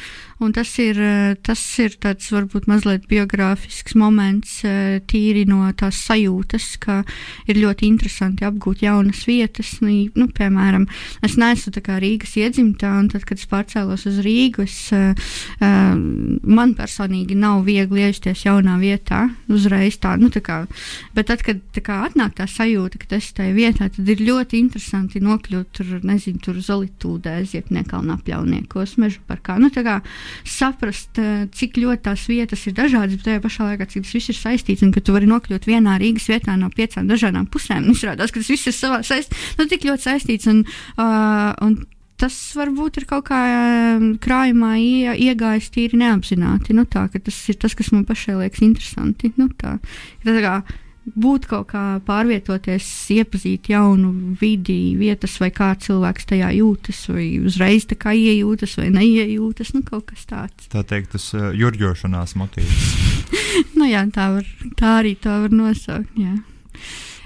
[0.44, 0.98] Un tas ir,
[1.40, 4.58] tas ir tāds varbūt mazliet biogrāfisks moments,
[5.08, 6.98] tīri no tās sajūtas, ka
[7.48, 9.70] ir ļoti interesanti apgūt jaunas vietas.
[9.80, 10.84] Nu, piemēram,
[11.24, 11.72] es neesmu
[12.04, 14.76] Rīgas iedzimtā, un tad, kad es pārcēlos uz Rīgu, es,
[15.60, 20.60] man personīgi nav viegli iejusties jaunā vietā, uzreiz tā, nu, tā kā,
[21.16, 24.60] bet tad, kad tā kā atnāk tā sajūta, ka tas tajā vietā, tad ir ļoti
[24.60, 30.00] interesanti nokļūt tur, nezinu, tur zolitūdē, Ziepniekalnā pļauniekos, meža parkā, nu, tā kā
[30.42, 34.32] saprast, eh, cik ļoti tās vietas ir dažādas, bet tajā pašā laikā, cik tas viss
[34.32, 38.32] ir saistīts, un ka tu vari nokļūt vienā Rīgas vietā no piecām dažādām pusēm, izrādās,
[38.32, 40.64] ka tas viss ir savā saistīts, nu, tik ļoti saistīts, un,
[40.98, 41.84] uh, un
[42.20, 43.40] tas varbūt ir kaut kā
[44.22, 46.76] krājumā ie, iegājis tīri neapzināti.
[46.76, 49.32] Nu, tā, tas ir tas, kas man pašai liekas interesanti.
[49.36, 49.76] Nu, tā,
[50.22, 50.54] tā kā,
[51.04, 57.86] būt kaut kā pārvietoties, iepazīt jaunu vidi, vietas, vai kā cilvēks tajā jūtas, vai uzreiz
[57.90, 59.74] tā kā iejūtas, vai neiejūtas.
[59.76, 60.68] Nu, kaut kas tāds.
[60.72, 62.84] Tā teikt, tas uh, jurģošanās motīvs.
[63.78, 66.14] nu, jā, tā, var, tā arī to var nosaukt.
[66.18, 66.36] Jā.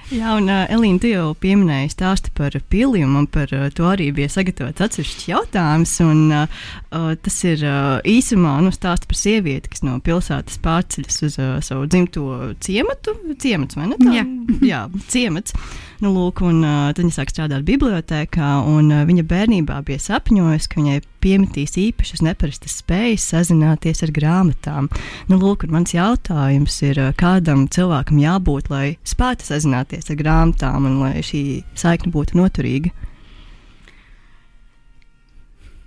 [0.08, 4.08] Jā, un uh, Elīna, tu jau pieminēji stāstu par pilījumu, un par uh, to arī
[4.16, 5.92] bija sagatavots atsevišķs jautājums.
[6.04, 6.62] Un, uh,
[6.96, 11.58] uh, tas ir uh, īsumā nu, stāsts par sievieti, kas no pilsētas pārceļas uz uh,
[11.64, 13.18] savu dzimto ciematu.
[13.36, 14.00] Ciemats, vai ne?
[14.00, 14.16] Tā?
[14.16, 14.24] Jā,
[14.64, 15.56] Jā ciemats.
[15.98, 20.68] Nu, lūk, un, uh, tad viņa sāk strādāt bibliotekā, un uh, viņa bērnībā bija sapņojusi,
[20.70, 24.86] ka viņai piemetīs īpašas neparastas spējas sazināties ar grāmatām.
[25.26, 31.00] Nu, lūk, mans jautājums ir, uh, kādam cilvēkam jābūt, lai spētu sazināties ar grāmatām un
[31.02, 31.42] lai šī
[31.74, 32.94] saikne būtu noturīga?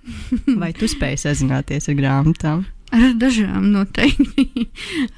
[0.60, 2.66] Vai tu spēj sazināties ar grāmatām?
[2.92, 4.66] Ar dažām noteikti.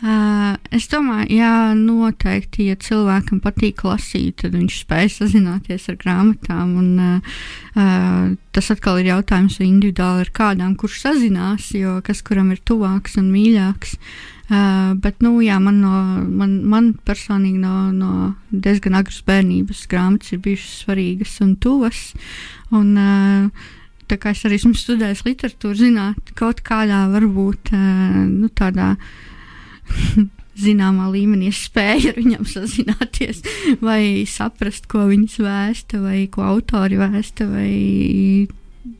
[0.77, 6.77] es domāju, jā, noteikti, ja cilvēkam patīk lasīt, tad viņš spēj sazināties ar grāmatām.
[6.79, 12.63] Un, uh, tas atkal ir jautājums, individuāli ar kādām, kurš sazinās, jo kas kuram ir
[12.63, 13.99] tuvāks un mīļāks.
[14.45, 15.99] Uh, bet, nu, jā, man, no,
[16.31, 22.13] man, man personīgi no, no diezgan agras bērnības grāmatas ir bijušas svarīgas un tuvas.
[22.71, 23.73] Un, uh,
[24.09, 28.95] tā kā es arī esmu studējis literatūru, zināt, kaut kādā varbūt nu, tādā.
[30.55, 33.40] Zināmā līmenī es spēju ar viņiem sazināties,
[33.83, 38.47] vai saprast, ko viņas vēsta, vai ko autori vēsta, vai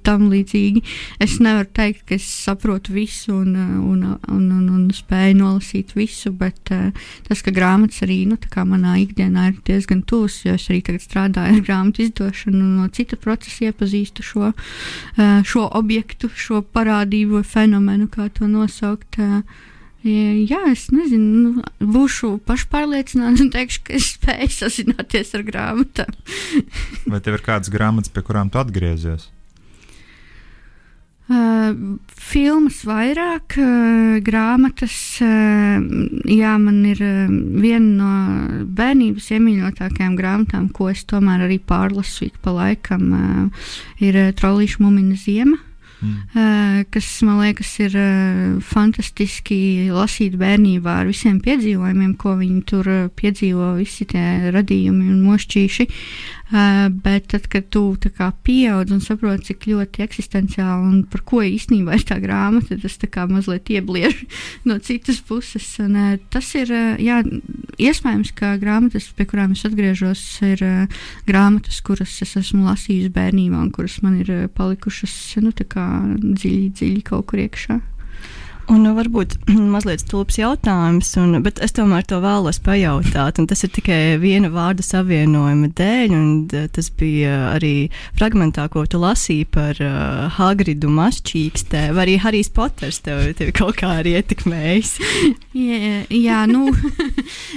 [0.07, 0.83] tam līdzīgi.
[1.23, 6.33] Es nevaru teikt, ka es saprotu visu un, un, un, un, un spēju nolasīt visu,
[6.37, 6.89] bet uh,
[7.29, 8.39] tas, ka grāmatas arī nu,
[8.71, 12.89] manā ikdienā ir diezgan tuvs, jo es arī tagad strādāju ar grāmatu izdošanu un no
[12.95, 19.21] cita procesa iepazīstu šo, uh, šo objektu, šo parādību, fenomenu, kā to nosaukt.
[19.21, 19.71] Uh,
[20.05, 26.19] Jā, es nezinu, nu, būšu pašpārliecināts un teikšu, ka es spēju sazināties ar grāmatām.
[27.09, 29.31] Vai tev ir kādas grāmatas, pie kurām tu atgriezies?
[31.25, 34.93] Uh, filmas vairāk, uh, grāmatas.
[35.25, 35.81] Uh,
[36.29, 42.53] jā, man ir viena no bērnības iemīļotākajām grāmatām, ko es tomēr arī pārlasu ik pa
[42.53, 43.09] laikam,
[44.05, 45.57] ir Trolīša Mumina Ziema.
[46.05, 46.85] mm.
[46.93, 47.95] kas man liekas ir
[48.61, 55.89] fantastiski lasīt bērnībā ar visiem piedzīvojumiem, ko viņi tur piedzīvo, visi tie radījumi un mošķīši.
[57.05, 57.83] Bet tad, kad tu
[58.47, 62.95] pieaug un saproti, cik ļoti eksistenciāli un par ko īstenībā ir tā grāmata, tas
[63.31, 64.21] mazliet iebliež
[64.69, 65.67] no citas puses.
[65.83, 65.97] Un,
[66.31, 66.71] tas ir
[67.03, 67.21] jā,
[67.83, 70.63] iespējams, ka grāmatas, pie kurām es atgriežos, ir
[71.27, 77.27] grāmatas, kuras es esmu lasījusi bērnībā un kuras man ir palikušas nu, dziļi, dziļi kaut
[77.33, 77.81] kur iekšā.
[78.73, 79.35] Un varbūt
[79.75, 83.41] mazliet stulbs jautājums, un, bet es tomēr to vēlos pajautāt.
[83.51, 89.49] Tas ir tikai viena vārda savienojuma dēļ, un tas bija arī fragmentā, ko tu lasīji
[89.53, 94.95] par uh, Hagridu Masčīkstē, vai arī Harijs Poters tev, tev kaut kā ir ietekmējis.
[95.67, 96.71] jā, jā, nu,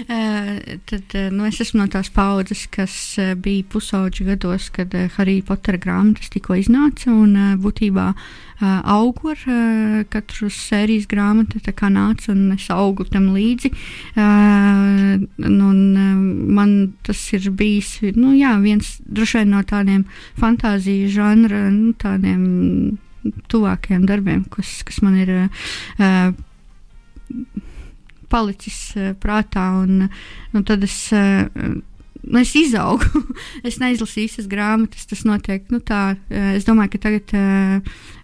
[0.08, 2.96] tad, nu, es esmu no tās paudzes, kas
[3.44, 8.08] bija pusauģi gados, kad Harija Potera grāmatas tikko iznāca, un būtībā
[8.88, 9.42] augu ar
[10.10, 13.74] katru sērijas grāmatu, tā kā nāca un es augu tam līdzi.
[14.18, 15.82] Un
[16.56, 20.08] man tas ir bijis nu, jā, viens droši vien no tādiem
[20.40, 22.98] fantāziju žanra, nu, tādiem
[23.52, 26.32] tuvākajiem darbiem, kas, kas man ir uh,
[28.32, 29.70] palicis uh, prātā.
[29.84, 30.08] Un,
[30.54, 31.48] un tad es, uh,
[32.24, 33.24] nu, es izaugu.
[33.68, 36.18] es neizlasīju visas grāmatas, tas notiek nu, tā.
[36.30, 37.38] Uh, es domāju, ka tagad.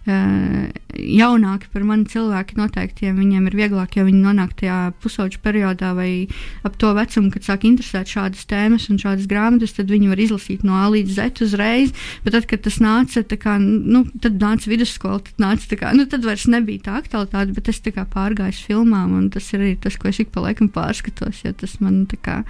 [0.04, 5.92] Uh, jaunāki par mani cilvēki noteikti, viņiem ir vieglāk, ja viņi nonāk tajā pusauģu periodā
[5.96, 6.26] vai
[6.66, 10.64] ap to vecumu, kad sāk interesēt šādas tēmas un šādas grāmatas, tad viņi var izlasīt
[10.66, 11.94] no A līdz Z uzreiz.
[12.24, 16.26] Bet tad, kad tas nāca, kā, nu, tad nāca vidusskola, tad, nāca, kā, nu, tad
[16.26, 20.12] vairs nebija tā aktualitāte, bet es kā, pārgāju filmām, un tas ir arī tas, ko
[20.12, 22.42] es ik pa laikam pārskatos, jo tas man kā,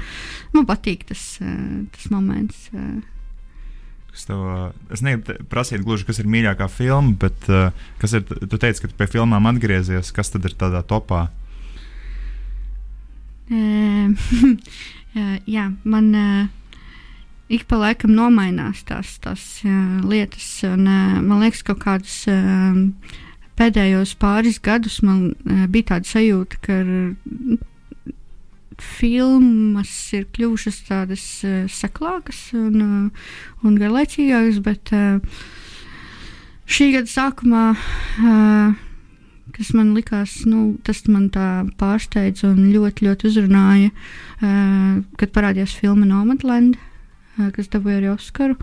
[0.55, 2.69] nu, patīk tas, eh, tas moments.
[4.14, 4.42] Kas tev,
[4.94, 8.90] es negribu prasīt, gluži, kas ir mīļākā filma, bet uh, kas ir, tu teici, ka
[8.90, 11.27] tu pie filmām atgriezies, kas tad ir tādā topā?
[15.55, 16.07] Jā, man
[17.53, 19.42] ik pa laikam nomainās tās, tās
[20.07, 22.79] lietas, un man liekas, ka kaut kādus uh,
[23.59, 25.35] pēdējos pāris gadus man
[25.70, 26.81] bija tāda sajūta, ka
[28.83, 33.29] filmas ir kļuvušas tādas uh, seklākas un, uh,
[33.67, 35.21] un garlaicīgākas, bet uh,
[36.67, 38.73] šī gada sākumā, uh,
[39.55, 45.77] kas man likās, nu, tas man tā pārsteidza un ļoti, ļoti uzrunāja, uh, kad parādījās
[45.79, 48.59] filma Nomadland, uh, kas dabūja arī Oskaru.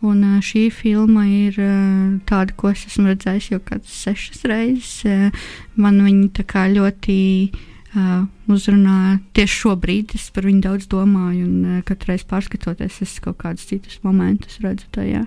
[0.00, 4.94] Un uh, šī filma ir uh, tāda, ko es esmu redzējis jau kādas sešas reizes.
[5.04, 7.18] Uh, man viņa tā kā ļoti
[7.50, 10.14] uh, uh, uzrunā tieši šobrīd.
[10.18, 14.60] Es par viņu daudz domāju, un uh, katru reizi pārskatoties, es kaut kādus citus momentus
[14.64, 15.26] redzu tajā.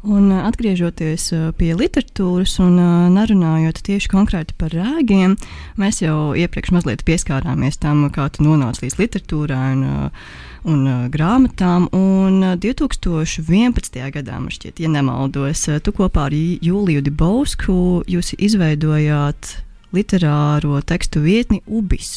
[0.00, 1.26] Un, atgriežoties
[1.60, 2.78] pie literatūras un
[3.12, 5.34] nerunājot tieši konkrēti par rēgiem,
[5.76, 9.66] mēs jau iepriekš mazliet pieskārāmies tam, kā tu nonāci līdz literatūrai.
[9.76, 11.88] Un, uh, un uh, grāmatām.
[11.96, 13.98] Un uh, 2011.
[14.14, 17.74] gadā, šķiet, ja nemaldos, uh, tu kopā ar Jūliju Dibausku
[18.10, 19.56] jūs izveidojāt
[19.90, 22.12] literāro tekstu vietni Ubis.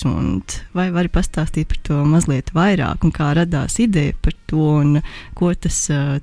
[0.77, 5.01] Vai vari pastāstīt par to mazliet vairāk, un kā radās ideja par to, un
[5.33, 5.79] ko tas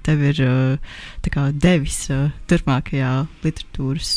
[0.06, 0.44] tev ir
[1.26, 2.04] kā, devis
[2.46, 4.14] turpmākajā literatūras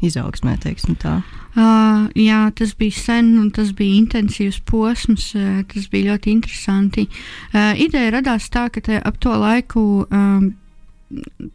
[0.00, 1.18] izaugsmē, teiksim tā?
[1.52, 5.34] Uh, jā, tas bija sen, un tas bija intensīvs posms.
[5.36, 7.06] Uh, tas bija ļoti interesanti.
[7.52, 9.84] Uh, ideja radās tā, ka ap to laiku.
[10.08, 10.52] Um,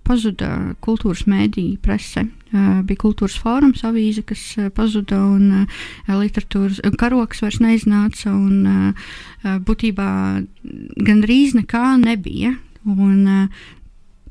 [0.05, 2.27] pazuda kultūras mēdīja prese.
[2.51, 8.31] Uh, bija kultūras fórums, avīze, kas uh, pazuda, un uh, literatūras karoks vairs neiznāca.
[8.31, 8.93] Un,
[9.67, 10.09] būtībā
[11.07, 12.55] gandrīz nekā nebija.
[12.87, 13.49] Un,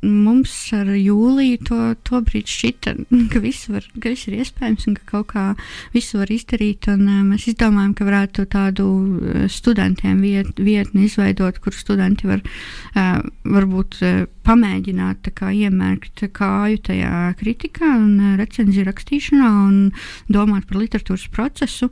[0.03, 2.95] mums ar Jūliju to, to brīdi šķita,
[3.33, 5.47] ka viss, var, ka viss ir iespējams un ka kaut kā
[5.95, 6.89] visu var izdarīt.
[6.93, 8.89] Un, uh, mēs izdomājām, ka varētu tādu
[9.53, 14.01] studentiem viet, vietni izveidot, kur studenti var uh, varbūt
[14.47, 19.79] pamēģināt kā, iemērkt kāju tajā kritikā un recenziju rakstīšanā un
[20.33, 21.89] domāt par literatūras procesu,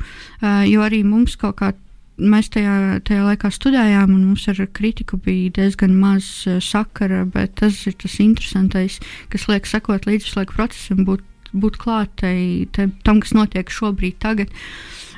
[0.69, 1.73] jo arī mums kaut kā
[2.19, 7.57] mēs tajā, tajā laikā studējām, un mums ar kritiku bija diezgan maz uh, sakara, bet
[7.61, 9.01] tas ir tas interesantais,
[9.33, 14.53] kas liek sekot līdzi laiku procesam, būt, būt klātai tam, kas notiek šobrīd, tagad.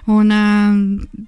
[0.06, 1.24] Un, uh,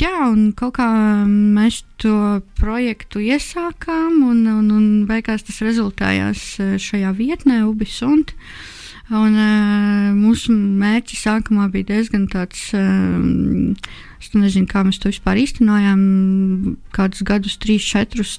[0.00, 0.86] Jā, un kaut kā
[1.28, 6.44] mēs to projektu iesākām, un, un, un beigās tas rezultējās
[6.80, 8.32] šajā vietnē, Ubisunt.
[9.12, 12.70] Un, uh, mūsu mērķis sākumā bija diezgan tāds.
[12.72, 13.76] Uh,
[14.22, 16.02] Es nezinu, kā mēs to vispār īstenojām.
[16.94, 18.36] Kādus gadus, trīs, četrus,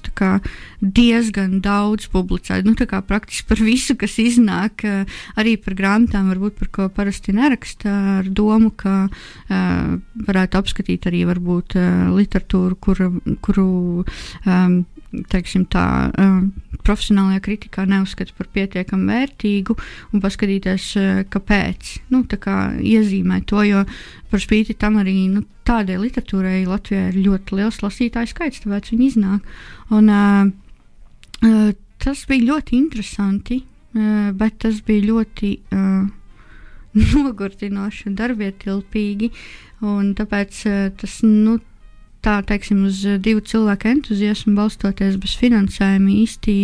[0.80, 2.64] diezgan daudz publicēt.
[2.64, 4.86] Nu, praktiski par visu, kas iznāk,
[5.36, 7.92] arī par grāmatām, varbūt par ko parasti neraksta,
[8.22, 9.92] ar domu, ka uh,
[10.24, 13.04] varētu apskatīt arī varbūt uh, literatūru, kur,
[13.44, 13.68] kuru
[14.04, 14.80] um,
[15.30, 15.84] teiksim, tā,
[16.20, 16.48] um,
[16.84, 19.76] profesionālajā kritikā neuzskata par pietiekami vērtīgu
[20.12, 21.92] un paskatīties, uh, kāpēc.
[22.14, 23.84] Nu, kā iezīmēt to, jo
[24.32, 29.08] par spīti tam arī nu, tādai literatūrai Latvijā ir ļoti liels lasītāju skaits, tāpēc viņi
[29.12, 29.54] iznāk.
[29.94, 31.70] Un, uh,
[32.04, 35.56] tas bija ļoti interesanti, uh, bet tas bija ļoti.
[35.84, 36.12] Uh,
[36.94, 39.30] Nogurdinoši darbietilpīgi,
[39.82, 41.56] un tāpēc uh, tas nu,
[42.24, 46.54] tā, teiksim, uz divu cilvēku entuziasmu balstoties bez finansējuma īsti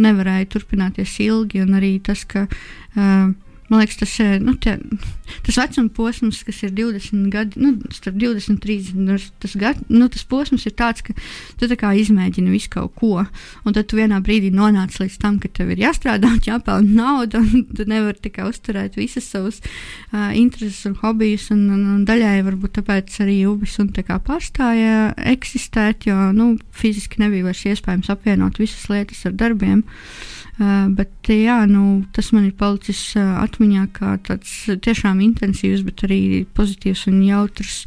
[0.00, 1.64] nevarēja turpināties ilgi.
[1.64, 3.30] Un arī tas, ka uh,
[3.70, 4.72] Man liekas, tas, nu, te,
[5.46, 9.78] tas vecuma posms, kas ir 20 gadi, nu, starp 20 un 30, nu, tas, gad,
[9.86, 11.14] nu, tas posms ir tāds, ka
[11.60, 13.22] tu tā kā izmēģini visu kaut ko,
[13.62, 17.44] un tad tu vienā brīdī nonāc līdz tam, ka tev ir jāstrādā un jāpelnā nauda,
[17.44, 22.40] un tu nevari tikai uzturēt visas savas uh, intereses un hobijus, un, un, un daļai
[22.50, 28.10] varbūt tāpēc arī ubis un tā kā pārstāja eksistēt, jo, nu, fiziski nebija vairs iespējams
[28.10, 29.86] apvienot visas lietas ar darbiem.
[29.86, 34.52] Uh, bet jā, nu, tas man ir palicis uh, atmiņā kā tāds
[34.84, 36.20] tiešām intensīvs, bet arī
[36.56, 37.86] pozitīvs un jautrs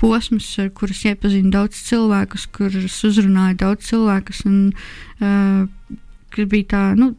[0.00, 4.44] posms, ar kurus iepazinu daudz cilvēkus, kurus uzrunāju daudz cilvēkus.
[4.48, 4.72] Un,
[5.20, 5.68] uh,
[6.48, 7.12] bija tā, nu,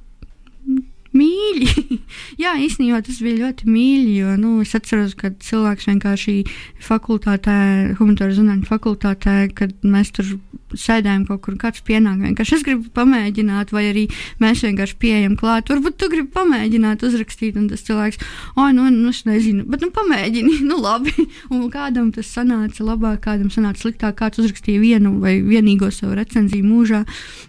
[1.15, 1.99] mīļi.
[2.43, 6.37] Jā, īstenībā tas bija ļoti mīļi, jo nu, es atceros, ka cilvēks vienkārši
[6.85, 7.57] fakultātē,
[7.99, 10.35] humanitāra zinātņu fakultātē, kad mēs tur
[10.75, 14.05] sēdējām kaut kur, kāds pienāk, vienkārši es gribu pamēģināt, vai arī
[14.43, 15.69] mēs vienkārši pieejam klāt.
[15.71, 18.21] Varbūt tu gribi pamēģināt uzrakstīt, un tas cilvēks,
[18.55, 21.13] oh, nu, nu es nezinu, bet nu pamēģini, nu labi.
[21.53, 26.65] Un kādam tas sanāca labāk, kādam sanāca sliktāk, kāds uzrakstīja vienu vai vienīgo savu recenziju
[26.65, 27.03] mūžā,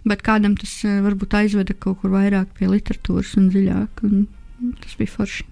[0.06, 4.02] bet kādam tas eh, varbūt aizveda kaut kur vairāk pie literatūras un dziļāk.
[4.84, 5.46] Tas bija forši.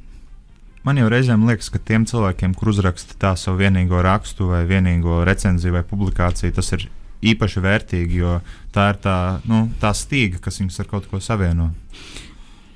[0.85, 5.23] Man jau reizēm liekas, ka tiem cilvēkiem, kur uzraksta tā savu vienīgo rakstu, vai vienīgo
[5.25, 6.85] recenziju, vai publikāciju, tas ir
[7.25, 8.35] īpaši vērtīgi, jo
[8.75, 9.17] tā ir tā,
[9.49, 11.71] nu, tā stīga, kas viņus ar kaut ko savieno.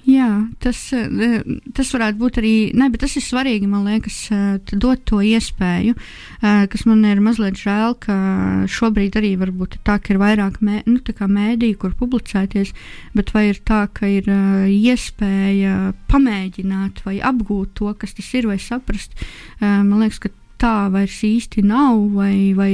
[0.08, 1.42] Jā, tas, eh,
[1.76, 2.52] tas varētu būt arī.
[2.72, 5.92] Ne, bet tas ir svarīgi, man liekas, eh, dot to iespēju,
[6.40, 10.86] eh, kas man ir mazliet žēl, ka šobrīd arī varbūt tā, ka ir vairāk mē,
[10.86, 12.72] nu, mēdīju, kur publicēties,
[13.14, 18.56] bet vai ir tā, ka ir iespēja pamēģināt vai apgūt to, kas tas ir, vai
[18.56, 19.12] saprast.
[19.60, 22.00] Man liekas, ka tā vairs īsti nav.
[22.14, 22.72] Vai, vai,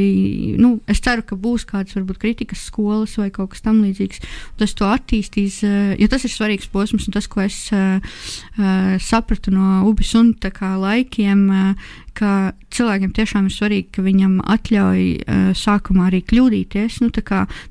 [0.60, 4.22] nu, es ceru, ka būs kādas varbūt kritikas skolas vai kaut kas tamlīdzīgs.
[4.60, 8.00] Tas to attīstīs, eh, jo tas ir svarīgs posms, un tas, ko es uh,
[9.02, 15.46] sapratu no UBS un laikiem, uh, ka cilvēkiem tiešām ir svarīgi, ka viņam atļauj uh,
[15.58, 17.10] sākumā arī kļūdīties, nu,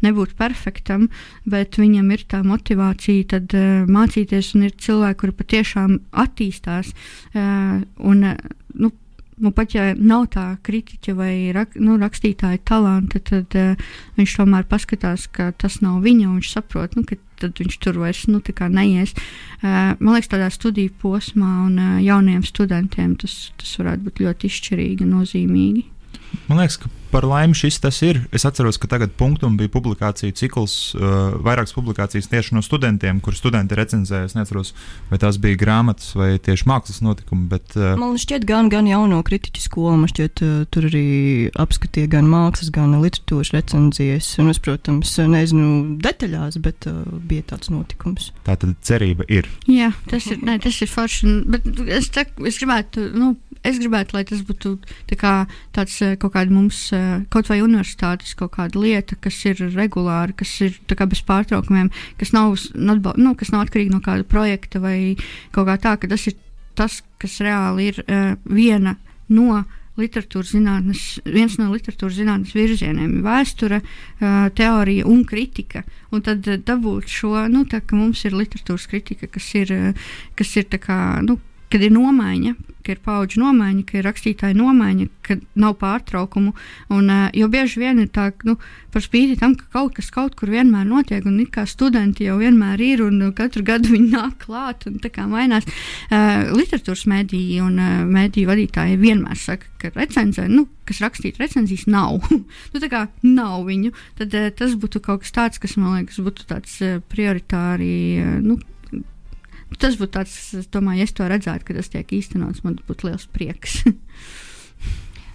[0.03, 1.07] nebūt perfektam,
[1.45, 5.95] bet viņam ir tā motivācija tad, uh, mācīties, un ir cilvēki, kuri patiešām
[6.25, 6.91] attīstās.
[7.33, 8.91] Uh, un, uh, nu,
[9.41, 14.67] Nu, pat ja nav tā kritiķa vai rak, nu, rakstītāja talanta, tad uh, viņš tomēr
[14.69, 19.15] paskatās, ka tas nav viņa, viņš saprot, nu, ka viņš tur vairs nu, neies.
[19.61, 24.51] Uh, man liekas, tādā studiju posmā un uh, jauniem studentiem tas, tas varētu būt ļoti
[24.51, 25.87] izšķirīgi un nozīmīgi.
[26.49, 28.23] Man liekas, ka par laimi šis tas ir.
[28.33, 33.37] Es atceros, ka tagad punktum bija publikācija cikls, uh, vairākas publikācijas tieši no studentiem, kur
[33.37, 34.29] studenti recenzēja.
[34.31, 34.73] Es neatceros,
[35.11, 37.45] vai tās bija grāmatas vai tieši mākslas notikumi.
[37.51, 41.05] Bet, uh, man šķiet, gan, gan jauno kritiķu skolu, man šķiet, uh, tur arī
[41.65, 44.31] apskatīja gan mākslas, gan literatūras recenzijas.
[44.41, 48.31] Un es, protams, nezinu detaļās, bet uh, bija tāds notikums.
[48.47, 49.49] Tā tad cerība ir.
[49.69, 51.37] Jā, tas ir, ne, tas ir forši.
[51.53, 54.75] Bet es, te, es gribētu, nu, es gribētu, lai tas būtu
[55.11, 55.37] tā kā,
[55.77, 56.87] tāds uh, kaut kāda mums.
[56.89, 57.02] Uh,
[57.33, 62.57] kaut vai universitātes kaut kāda lieta, kas ir regulāra, kas ir bez pārtraukumiem, kas nav,
[62.75, 65.15] nu, kas nav atkarīga no kāda projekta vai
[65.51, 66.37] kaut kā tā, ka tas ir
[66.77, 68.97] tas, kas reāli ir uh, viena
[69.33, 69.63] no
[69.99, 75.83] literatūras zinātnes, viens no literatūras zinātnes virzieniem- vēsture, uh, teorija un kritika.
[76.11, 79.93] Un tad uh, dabūt šo, nu, tā ka mums ir literatūras kritika, kas ir,
[80.35, 81.37] kas ir tā kā, nu,
[81.69, 86.53] kad ir nomaiņa, ka ir paudžu nomaiņa, ka ir rakstītāja nomaiņa, ka nav pārtraukumu.
[86.93, 88.57] Un, uh, jo bieži vien ir tā, nu,
[88.93, 92.37] par spīti tam, ka kaut kas kaut kur vienmēr notiek, un it kā studenti jau
[92.41, 95.67] vienmēr ir, un katru gadu viņi nāk klāt un tā kā mainās.
[96.09, 97.79] Uh, literatūras mēdīji un
[98.13, 102.19] mēdīju vadītāji vienmēr saka, ka recenzē, nu, kas rakstītu recenzijas, nav.
[102.73, 103.93] nu, tā kā nav viņu.
[104.19, 106.77] Tad tas būtu kaut kas tāds, kas man liekas, būtu tāds
[107.11, 107.95] prioritāri.
[108.43, 108.59] Nu,
[109.79, 113.09] tas būtu tāds, es domāju, ja es to redzētu, ka tas tiek īstenots, man būtu
[113.09, 113.81] liels prieks.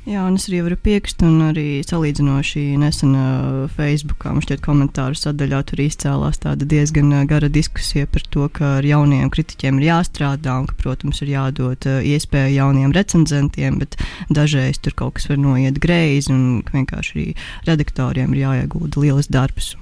[0.09, 5.19] Jā, un es arī varu piekrist, un arī salīdzinoši nesen uh, Facebookā man šķiet komentāru
[5.21, 10.55] sadaļā tur izcēlās tāda diezgan gara diskusija par to, ka ar jauniem kritiķiem ir jāstrādā
[10.63, 13.99] un ka, protams, ir jādod uh, iespēja jauniem recenzentiem, bet
[14.33, 17.27] dažreiz tur kaut kas var noiet greizi un vienkārši arī
[17.69, 19.75] redaktoriem ir jāiegulda lielas darbs.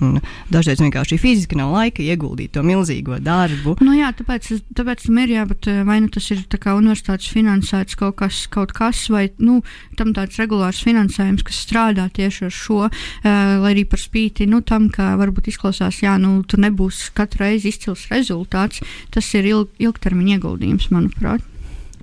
[0.50, 3.76] Dažreiz vienkārši fiziski nav laika ieguldīt to milzīgo darbu.
[3.78, 8.74] Nu, jā, tāpēc, tāpēc ir jābūt, vai nu tas ir universitātes finansēts kaut kas, kaut
[8.74, 9.60] kas vai nu,
[9.94, 13.26] tam tāds regulārs finansējums, kas strādā tieši ar šo, uh,
[13.62, 17.74] lai arī par spīti nu, tam, ka varbūt izklausās, jā, nu, tur nebūs katru reizi
[17.74, 18.82] izcils rezultāts,
[19.14, 21.44] tas ir ilg, ilgtermiņa ieguldījums, manuprāt.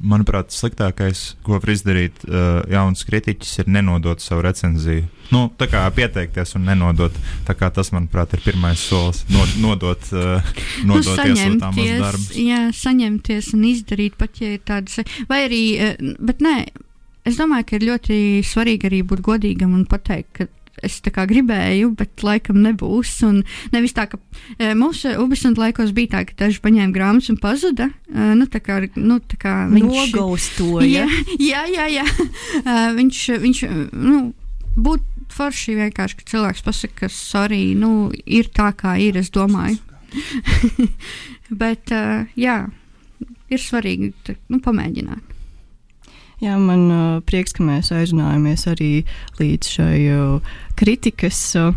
[0.03, 5.05] Manuprāt, sliktākais, ko var izdarīt uh, jauns kritiķis, ir nenodot savu recenziju.
[5.32, 7.16] Nu, tā kā pieteikties un nenodot.
[7.47, 9.22] Tas, manuprāt, ir pirmais solis.
[9.32, 10.51] No, nodot, uh,
[10.84, 12.28] nodot nu, iesūtāmos darbus.
[12.36, 14.99] Jā, saņemties un izdarīt pat, ja ir tādas,
[15.30, 15.64] vai arī,
[16.20, 16.57] bet nē,
[17.28, 18.18] es domāju, ka ir ļoti
[18.48, 20.50] svarīgi arī būt godīgam un pateikt, ka
[20.84, 23.14] es tā kā gribēju, bet laikam nebūs.
[23.28, 23.42] Un
[23.74, 24.20] nevis tā, ka
[24.58, 27.90] e, mūsu Ubisona laikos bija tā, ka daži paņēma grāmatas un pazuda.
[28.10, 30.88] E, nu, tā kā, nu, tā kā viņš nogaustoja.
[30.90, 31.08] Jā,
[31.40, 31.90] jā, jā.
[32.02, 32.06] jā.
[32.64, 34.24] E, viņš, viņš nu,
[34.76, 39.80] būtu forši vienkārši, ka cilvēks pasaka, ka sorry, nu, ir tā, kā ir, es domāju.
[41.62, 42.60] bet, uh, jā,
[43.50, 44.12] ir svarīgi
[44.52, 45.33] nu, pamēģināt.
[46.42, 48.92] Jā, man uh, prieks, ka mēs aizrunājamies arī
[49.40, 51.42] līdz šai uh, kritikas.
[51.60, 51.74] Uh,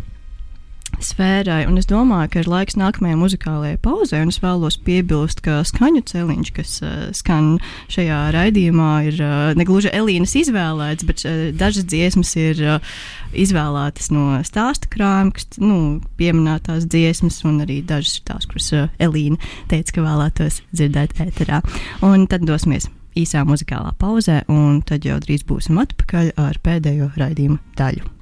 [1.03, 1.65] sfērai.
[1.69, 4.23] Un es domāju, ka ir laiks nākamajai muzikālajai pauzē.
[4.27, 7.57] Es vēlos piebilst, ka skaņu celiņš, kas uh, skan
[7.93, 12.97] šajā raidījumā, ir uh, negluži Elīnas izvēlēts, bet uh, dažas dziesmas ir uh,
[13.37, 15.81] izvēlētas no stāsta krājuma, kas nu,
[16.21, 19.41] pieminētās dziesmas, un arī dažas ir tās, kuras uh, Elīna
[19.71, 21.61] teica, ka vēlētos dzirdēt ēterā.
[22.07, 27.59] Un tad dosimies īsā muzikālā pauzē, un tad jau drīz būsim atpakaļ ar pēdējo raidījumu
[27.79, 28.13] daļu.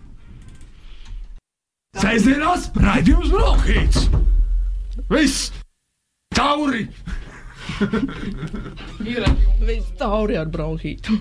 [2.00, 4.08] Sēžamās raidījums Brokhīts!
[5.10, 5.52] Viss!
[6.34, 6.88] Tauri!
[9.14, 9.24] Ir
[9.64, 11.18] viss tauri ar bronhītu.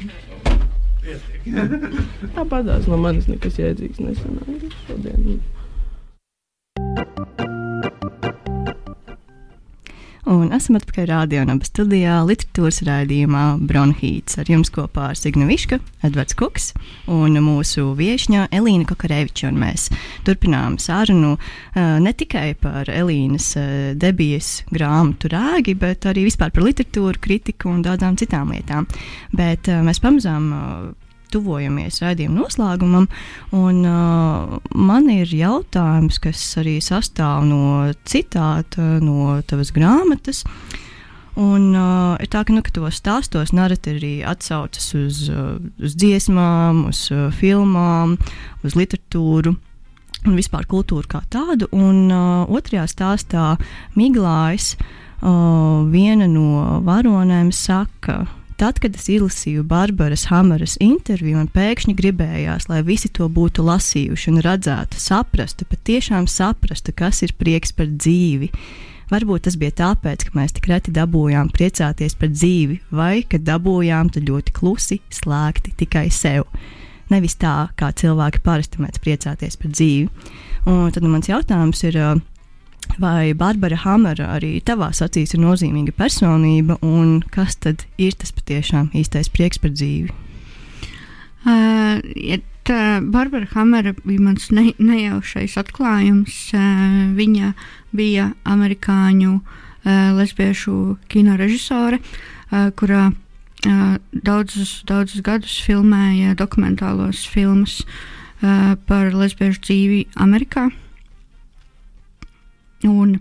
[2.36, 5.42] Tāpat no manis nekas jēdzīgs nesanāca šodien.
[10.24, 14.38] Un esam atpakaļ rādījumā, studijā, literatūras raidījumā Bronhīts.
[14.40, 16.70] Ar jums kopā ir Signa Viška, Edvards Kuks
[17.12, 19.52] un mūsu viesņa Elīna Kokareviča.
[19.52, 19.90] Mēs
[20.24, 23.68] turpinām sarunu uh, ne tikai par Elīnas uh,
[24.00, 28.88] debijas grāmatu rēgi, bet arī vispār par literatūru, kritiku un daudzām citām lietām.
[29.36, 30.54] Bet uh, mēs pamazām
[31.34, 33.10] tuvojamies raidījuma noslēgumam.
[33.58, 40.44] Un, uh, man ir jautājums, kas arī sastāv no citāta no tavas grāmatas.
[41.34, 45.96] Un uh, ir tā, ka, nu, ka tos stāstos narratīvi arī atsaucas uz, uh, uz
[45.98, 48.20] dziesmām, uz uh, filmām,
[48.62, 49.56] uz literatūru
[50.24, 51.68] un vispār kultūru kā tādu.
[51.74, 53.56] Un uh, otrajā stāstā
[53.98, 58.24] Miglājs, uh, viena no varonēm, saka,
[58.58, 64.30] Tad, kad es izlasīju Barbaras Hamaras interviju, man pēkšņi gribējās, lai visi to būtu lasījuši
[64.30, 68.52] un redzētu, saprastu, patiešām saprastu, kas ir prieks par dzīvi.
[69.12, 74.14] Varbūt tas bija tāpēc, ka mēs tik reti dabūjām priecāties par dzīvi, vai ka dabūjām
[74.14, 76.46] to ļoti klusi, slēgti tikai sev.
[77.12, 80.30] Nevis tā, kā cilvēki parasti mēdz priecāties par dzīvi.
[80.70, 82.00] Un tad nu, mans jautājums ir,
[83.00, 88.92] Vai Barbara Hamera arī tavā acīs ir nozīmīga personība, un kas tad ir tas patiešām
[88.94, 90.14] īstais prieks par dzīvi?
[91.44, 96.38] Uh, ja tā, Barbara Hamera bija mans ne, nejaušais atklājums.
[96.56, 97.54] Uh, viņa
[97.96, 107.82] bija amerikāņu uh, lesbiešu kino režisore, uh, kurā uh, daudzus, daudzus gadus filmēja dokumentālos filmus
[107.84, 110.70] uh, par lesbiešu dzīvi Amerikā.
[112.88, 113.18] Un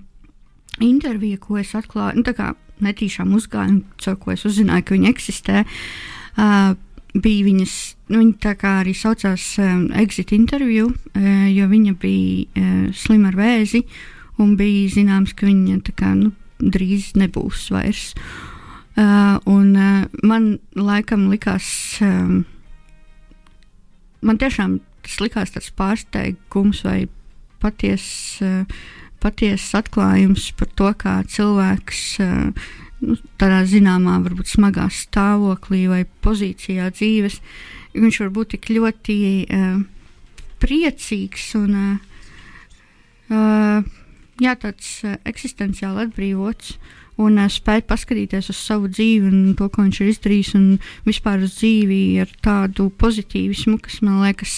[0.83, 2.53] intervija, ko es atklāju, nu, tā kā
[2.83, 6.73] netīšām uzgāju, caur ko es uzzināju, ka viņa eksistē, uh,
[7.13, 7.75] bija viņas,
[8.11, 13.31] nu, viņa tā kā arī saucās um, exit interviju, uh, jo viņa bija uh, slima
[13.33, 13.85] ar vēzi
[14.43, 16.33] un bija zināms, ka viņa tā kā, nu,
[16.63, 18.13] drīz nebūs vairs.
[18.93, 21.69] Uh, un uh, man laikam likās,
[22.05, 22.43] um,
[24.21, 26.99] man tiešām tas likās tāds pārsteigums vai
[27.63, 28.65] patiesa.
[28.67, 28.91] Uh,
[29.23, 32.67] patiesas atklājums par to, kā cilvēks eh,
[33.07, 37.35] nu, tādā zināmā, varbūt smagā stāvoklī vai pozīcijā dzīves,
[37.95, 39.17] viņš var būt tik ļoti
[39.53, 39.81] uh,
[40.63, 41.97] priecīgs un uh,
[44.41, 46.67] jā, tāds uh, eksistenciāli atbrīvots.
[47.21, 50.67] Un uh, spēt paskatīties uz savu dzīvi un to, ko viņš ir izdarījis, un
[51.09, 54.55] vispār uz dzīvi ar tādu pozitīvismu, kas man liekas,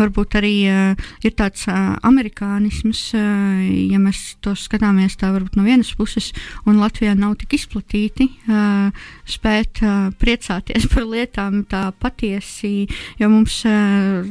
[0.00, 5.66] varbūt arī uh, ir tāds uh, amerikānisms, uh, ja mēs to skatāmies tā varbūt no
[5.66, 6.30] vienas puses,
[6.66, 8.88] un Latvijā nav tik izplatīti, uh,
[9.28, 12.88] spēt uh, priecāties par lietām tā patiesi,
[13.20, 14.24] jo mums uh,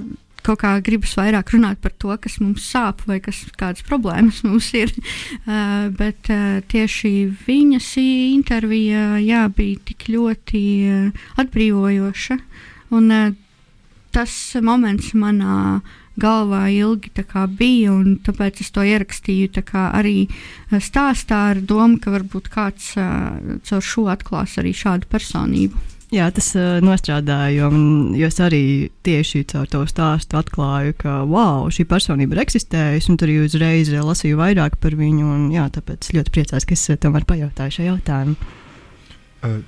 [0.49, 4.71] kaut kā gribas vairāk runāt par to, kas mums sāp vai kas, kādas problēmas mums
[4.77, 4.93] ir.
[5.45, 7.13] Uh, bet uh, tieši
[7.45, 12.39] viņas intervija jā, bija tik ļoti uh, atbrīvojoša.
[12.97, 13.31] Un, uh,
[14.15, 14.33] tas
[14.65, 15.81] moments manā
[16.19, 17.11] galvā ilgi
[17.55, 20.27] bija, un tāpēc es to ierakstīju arī
[20.71, 25.98] stāstā ar domu, ka varbūt kāds uh, caur šo atklās arī šādu personību.
[26.09, 27.67] Jā, tas uh, nostrādāja, jo,
[28.17, 28.63] jo es arī
[29.05, 33.91] tieši caur to stāstu atklāju, ka wow, šī personība ir eksistējusi, un tur jau uzreiz
[33.93, 35.27] lasīju vairāk par viņu.
[35.29, 38.37] Un, jā, tāpēc ļoti priecājos, ka es tomēr pajautāju šo jautājumu.
[39.45, 39.59] Uh,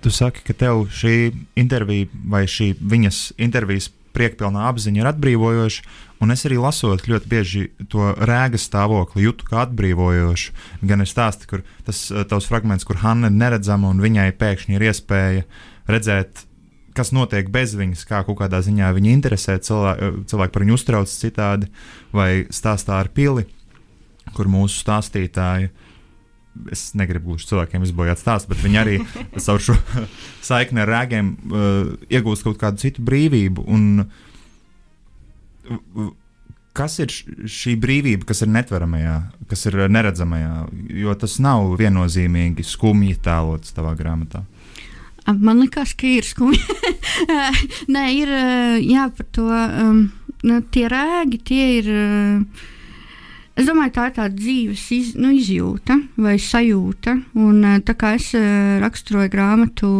[0.00, 1.16] tu saki, ka tev šī
[1.60, 5.84] intervija vai šī viņas intervijas priekpilnā apziņa ir atbrīvojoša,
[6.24, 10.56] un es arī lasot ļoti bieži to rēgas stāvokli, jūtu kā atbrīvojošu.
[10.88, 14.86] Gan ir stāsti, kur tas tavs fragments, kur Hanna ir neredzama un viņai pēkšņi ir
[14.90, 15.60] iespēja uh,
[15.90, 16.44] redzēt,
[16.96, 21.20] kas notiek bez viņas, kā kaut kādā ziņā viņa interesē, cilvēki, cilvēki par viņu uztraucas
[21.22, 21.70] citādi,
[22.14, 23.46] vai stāstā ar pili,
[24.36, 25.72] kur mūsu stāstītāji.
[26.68, 28.98] Es negribu gluži cilvēkiem izbojāt stāstu, bet viņi arī
[29.44, 29.76] caur šo
[30.44, 33.64] saikni ar rēgiem uh, iegūst kaut kādu citu brīvību.
[33.72, 34.04] Un,
[36.76, 39.16] kas ir šī brīvība, kas ir netveramajā,
[39.48, 40.52] kas ir neredzamajā,
[41.00, 44.44] jo tas nav viennozīmīgi skumji tēlots tavā grāmatā.
[45.26, 46.60] Man liekas, ka ir skumji.
[47.94, 48.32] Nē, ir
[48.82, 49.46] jā, par to.
[49.46, 50.04] Um,
[50.42, 51.90] nu, tie rēgi, tie ir.
[51.94, 52.70] Uh,
[53.52, 57.18] Es domāju, tā ir tāda dzīves iz, nu, izjūta vai sajūta.
[57.36, 58.30] Un, tā kā es
[58.80, 59.90] raksturoju grāmatu,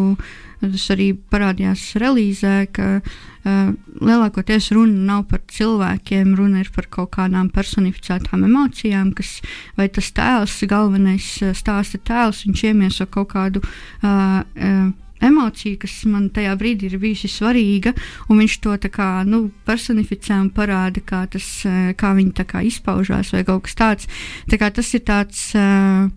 [0.62, 7.12] tas arī parādījās relīzē, ka uh, lielākoties runa nav par cilvēkiem, runa ir par kaut
[7.18, 9.34] kādām personificētām emocijām, kas
[9.76, 13.60] vai tas tēls, galvenais stāsta tēls, viņš iemieso kaut kādu.
[14.00, 14.88] Uh, uh,
[15.22, 17.94] emocija, kas man tajā brīdī ir bijusi svarīga,
[18.28, 23.32] un viņš to kā, nu, personificē un parāda, kā, tas, eh, kā viņi kā, izpaužās
[23.32, 24.12] vai kaut kas tāds.
[24.50, 25.54] Tā kā tas ir tāds.
[25.54, 26.10] Uh,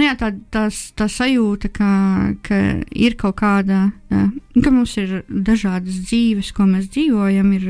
[0.00, 0.62] Nu jā, tā, tā,
[0.96, 1.88] tā sajūta, ka,
[2.46, 2.58] ka
[2.88, 7.66] ir kaut kāda, ka mums ir dažādas dzīves, ko mēs dzīvojam, ir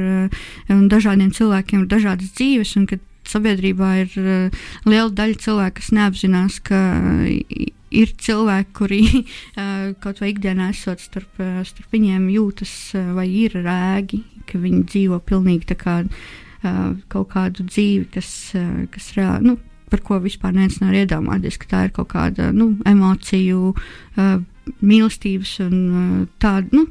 [0.71, 3.01] un dažādiem cilvēkiem ir dažādas dzīves, un ka
[3.31, 4.17] sabiedrībā ir
[4.89, 6.81] liela daļa cilvēku, kas neapzinās, ka
[7.91, 9.01] ir cilvēki, kuri
[10.03, 12.75] kaut vai ikdienā esot starp, starp viņiem jūtas
[13.17, 16.03] vai ir rēgi, ka viņi dzīvo pilnīgi kā,
[17.11, 18.31] kaut kādu dzīvi, kas,
[18.95, 19.53] kas reāli.
[19.53, 19.59] Nu,
[19.91, 24.37] Par ko vispār neviens nevar iedomāties, ka tā ir kaut kāda nu, emociju, uh,
[24.87, 26.13] mīlestības un uh,
[26.43, 26.85] tāda, nu,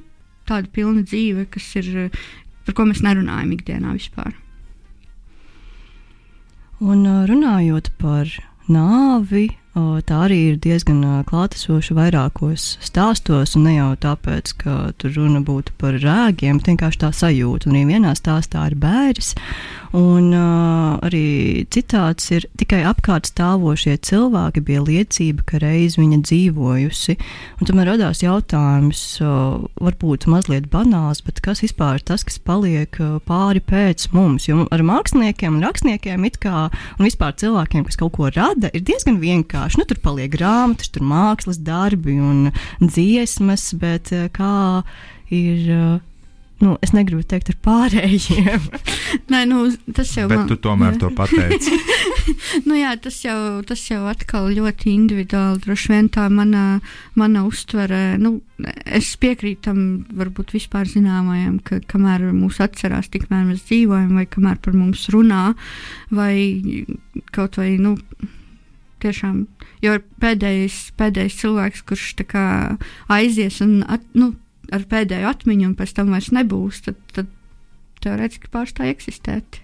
[0.49, 2.09] tāda pilna dzīve, kas ir,
[2.67, 4.35] par ko mēs nerunājam ikdienā vispār.
[6.79, 8.29] Un runājot par
[8.71, 9.49] nāvi,
[10.07, 15.75] tā arī ir diezgan klātesoša vairākos stāstos, un ne jau tāpēc, ka tur runa būtu
[15.81, 17.69] par rēgiem, bet vienkārši tā sajūta.
[17.69, 19.33] Un arī vienā stāstā ir bērns,
[19.97, 27.17] un uh, arī citāts ir tikai apkārt stāvošie cilvēki bija liecība, ka reiz viņa dzīvojusi.
[27.59, 32.95] Un tomēr radās jautājums, uh, varbūt mazliet banāls, bet kas vispār ir tas, kas paliek
[33.29, 34.49] pāri pēc mums?
[34.49, 36.67] Jo ar māksliniekiem un rakstniekiem it kā,
[36.97, 39.79] un vispār cilvēkiem, kas kaut ko rada, ir diezgan vienkārši vienkārši.
[39.79, 44.83] Nu, tur paliek grāmatas, tur mākslas darbi un dziesmas, bet eh, kā
[45.29, 45.69] ir.
[45.69, 45.99] Eh,
[46.59, 48.65] nu, es negribu teikt, ar pārējiem.
[49.31, 50.33] Nē, nu, tas jau ir.
[50.33, 50.47] Bet man...
[50.49, 51.71] tu tomēr to pateici.
[52.67, 55.61] nu, jā, tas jau, tas jau atkal ļoti individuāli.
[55.63, 56.81] Droši vien tā mana,
[57.15, 58.41] mana uztvere, nu,
[58.83, 59.79] es piekrītu tam,
[60.11, 65.53] varbūt vispār zināmajam, ka kamēr mūs atcerās, tikmēr mēs dzīvojam, vai kamēr par mums runā,
[66.11, 66.33] vai
[67.31, 67.95] kaut vai, nu,
[69.03, 69.41] tiešām,
[69.85, 72.45] jo pēdējais, pēdējais cilvēks, kurš kā,
[73.11, 74.33] aizies un at, nu,
[74.75, 77.31] ar pēdējo atmiņu, un pēc tam vairs nebūs, tad, tad
[78.03, 79.61] teorētiski pārstāj eksistēt.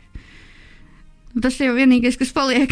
[1.43, 2.71] Tas jau vienīgais, kas paliek.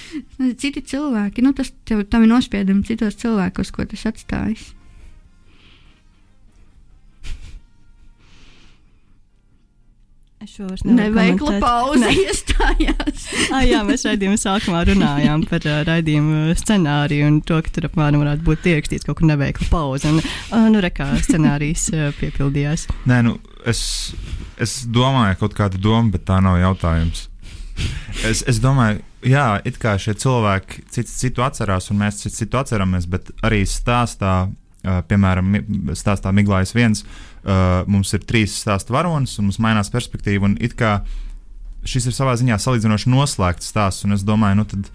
[0.62, 4.70] Citi cilvēki, nu, tas tev, ir nospiedumi citos cilvēkos, ko tas atstājis.
[10.84, 12.12] Neveikla pauze ne.
[12.24, 13.26] iestājās.
[13.54, 18.24] ah, jā, mēs raidījuma sākumā runājām par uh, raidījumu scenāriju un to, ka tur apmēram
[18.24, 20.10] varētu būt ierakstīts kaut kur neveikla pauze.
[20.10, 22.88] Un, uh, nu, rekā scenārijs uh, piepildījās.
[23.10, 23.36] Nē, nu,
[23.68, 23.82] es,
[24.60, 27.28] es domāju, kaut kāda doma, bet tā nav jautājums.
[28.22, 32.60] Es, es domāju, jā, it kā šie cilvēki citu, citu atcerās, un mēs citu, citu
[32.60, 35.56] atceramies, bet arī stāstā, uh, piemēram,
[35.98, 37.02] stāstā Miglājas viens,
[37.44, 40.50] uh, mums ir trīs stāstu varonis, un mums mainās perspektīva.
[41.84, 44.86] Šis ir savā ziņā salīdzinoši noslēgts stāsts, un es domāju, nu tad,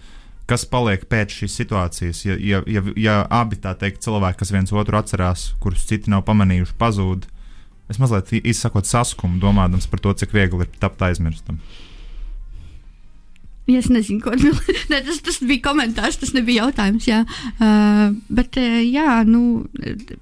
[0.49, 4.97] kas paliek pēc šīs situācijas, ja, ja, ja, ja abi teikt cilvēki, kas viens otru
[4.97, 7.27] atcerās, kurus citi nav pamanījuši, pazūd.
[7.89, 11.61] Es mazliet izsakot saskumu, domājot par to, cik viegli ir tapt aizmirstam.
[13.77, 14.33] Es nezinu, ko
[14.91, 17.05] ne, tas, tas bija komentārs, tas nebija jautājums.
[17.09, 17.21] Jā.
[17.59, 19.65] Uh, bet, uh, jā, nu,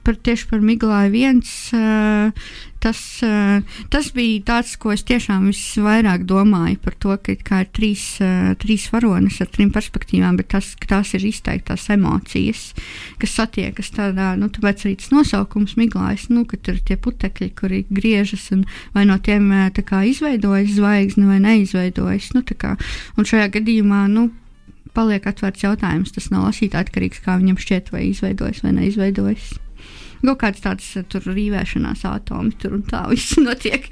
[0.03, 1.53] par, tieši par Miglāju viens.
[1.75, 2.49] Uh,
[2.83, 3.61] tas, uh,
[3.93, 8.87] tas bija tāds, ko es tiešām visvairāk domāju par to, ka ir trīs, uh, trīs
[8.93, 12.71] varonis ar trim perspektīvām, bet tas, tās ir izteiktās emocijas,
[13.21, 17.51] kas satiekas tādā, nu, tāpēc arī tas nosaukums Miglājas, nu, ka tur ir tie putekļi,
[17.57, 18.65] kuri griežas un
[18.95, 22.33] vai no tiem uh, tā kā izveidojas zvaigzne vai neizveidojas.
[22.37, 22.75] Nu, tā kā,
[23.17, 24.29] un šajā gadījumā, nu,
[24.97, 26.13] paliek atvērts jautājums.
[26.15, 29.55] Tas nav lasītājs atkarīgs, kā viņam šķiet, vai izveidojas vai neizveidojas.
[30.23, 33.89] Kaut kāds tāds uh, tur rīvēšanās atomi tur un tā viss notiek.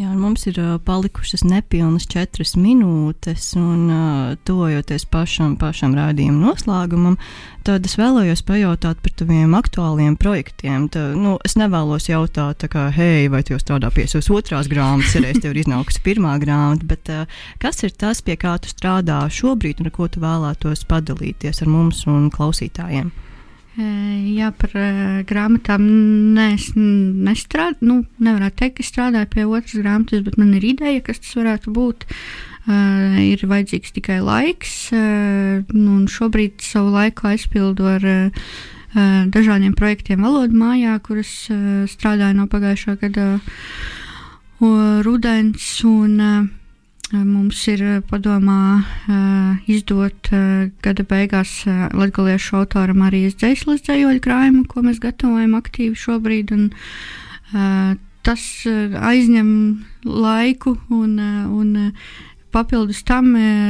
[0.00, 7.18] Jā, mums ir uh, palikušas nepilnas četras minūtes, un uh, tuvojoties pašam, pašam rādījuma noslēgumam,
[7.68, 10.88] tad es vēlējos pajautāt par taviem aktuāliem projektiem.
[10.94, 15.26] Tā, nu, es nevēlos jautāt, kā, hei, vai tu strādā pie savas otrās grāmatas, ja
[15.26, 19.26] reiz tev ir iznākusi pirmā grāmata, bet uh, kas ir tas, pie kā tu strādā
[19.28, 23.12] šobrīd, un ar ko tu vēlētos padalīties ar mums un klausītājiem?
[23.80, 24.72] Jā, par
[25.28, 25.84] grāmatām
[26.34, 27.86] ne, es nestrādāju.
[27.86, 31.72] Nu, nevarētu teikt, ka strādāju pie otras grāmatas, bet man ir ideja, kas tas varētu
[31.76, 32.06] būt.
[32.70, 38.52] Uh, ir vajadzīgs tikai laiks, uh, un šobrīd savu laiku aizpildu ar uh,
[39.32, 45.72] dažādiem projektiem valodu mājā, kuras uh, strādāju no pagājušā gada uh, rudens.
[45.88, 46.59] Un, uh,
[47.10, 54.84] Mums ir padomā uh, izdot uh, gada beigās latviešu autoram arī dzēslas dzējoļu krājumu, ko
[54.86, 56.54] mēs gatavojam aktīvi šobrīd.
[56.54, 56.70] Un,
[58.22, 58.42] tas
[59.10, 59.50] aizņem
[60.06, 61.16] laiku un,
[61.50, 61.72] un
[62.50, 63.28] Papildus tam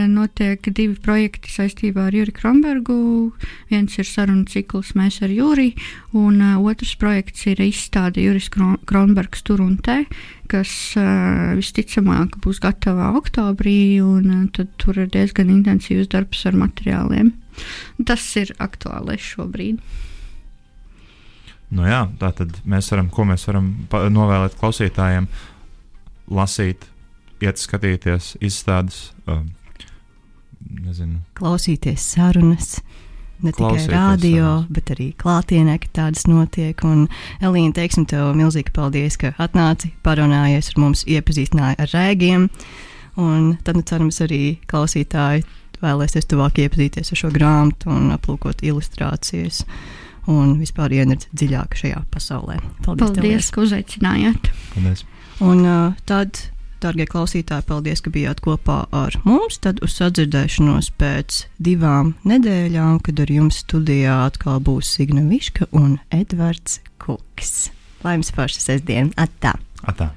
[0.08, 2.96] notiek divi projekti saistībā ar Juriju Kronbergu.
[3.68, 5.74] Viens ir sarunu cikls Mēs ar Juriju,
[6.16, 9.98] un uh, otrs projekts ir izstāde Juris Kronbergs tur un te,
[10.48, 17.34] kas uh, visticamāk būs gatava oktobrī, un tad tur ir diezgan intensīvs darbs ar materiāliem.
[18.08, 19.82] Tas ir aktuālais šobrīd.
[21.70, 25.28] Nu jā, tā tad mēs varam, ko mēs varam novēlēt klausītājiem,
[26.34, 26.88] lasīt
[27.44, 29.50] iet skatīties izstādes, um,
[30.84, 31.20] nezinu.
[31.38, 32.80] klausīties sarunas.
[33.40, 34.72] Ne tikai radio, sarunas.
[34.76, 36.82] bet arī klātienē, ka tādas notiek.
[36.84, 37.06] Un,
[37.40, 42.50] Elīna, teiksim tev milzīgi paldies, ka atnāci, parunājies ar mums, iepazīstināji ar rēgiem.
[43.20, 45.46] Un tad, nu, cerams, arī klausītāji
[45.80, 49.64] vēlēsies tuvāk iepazīties ar šo grāmatu un aplūkot ilustrācijas.
[50.30, 52.58] Un vispār ienirkt dziļāk šajā pasaulē.
[52.84, 54.50] Paldies, paldies ka uzaicinājāt.
[54.74, 55.06] Paldies.
[55.40, 56.42] Un uh, tad
[56.80, 59.58] Darbie klausītāji, paldies, ka bijāt kopā ar mums.
[59.60, 65.98] Tad uz sadzirdēšanos pēc divām nedēļām, kad ar jums studijā atkal būs Signa Viška un
[66.14, 67.68] Edvards Kuks.
[68.04, 69.12] Lai jums paša sestdiena!
[69.20, 69.58] Atā!
[69.84, 70.14] Atā.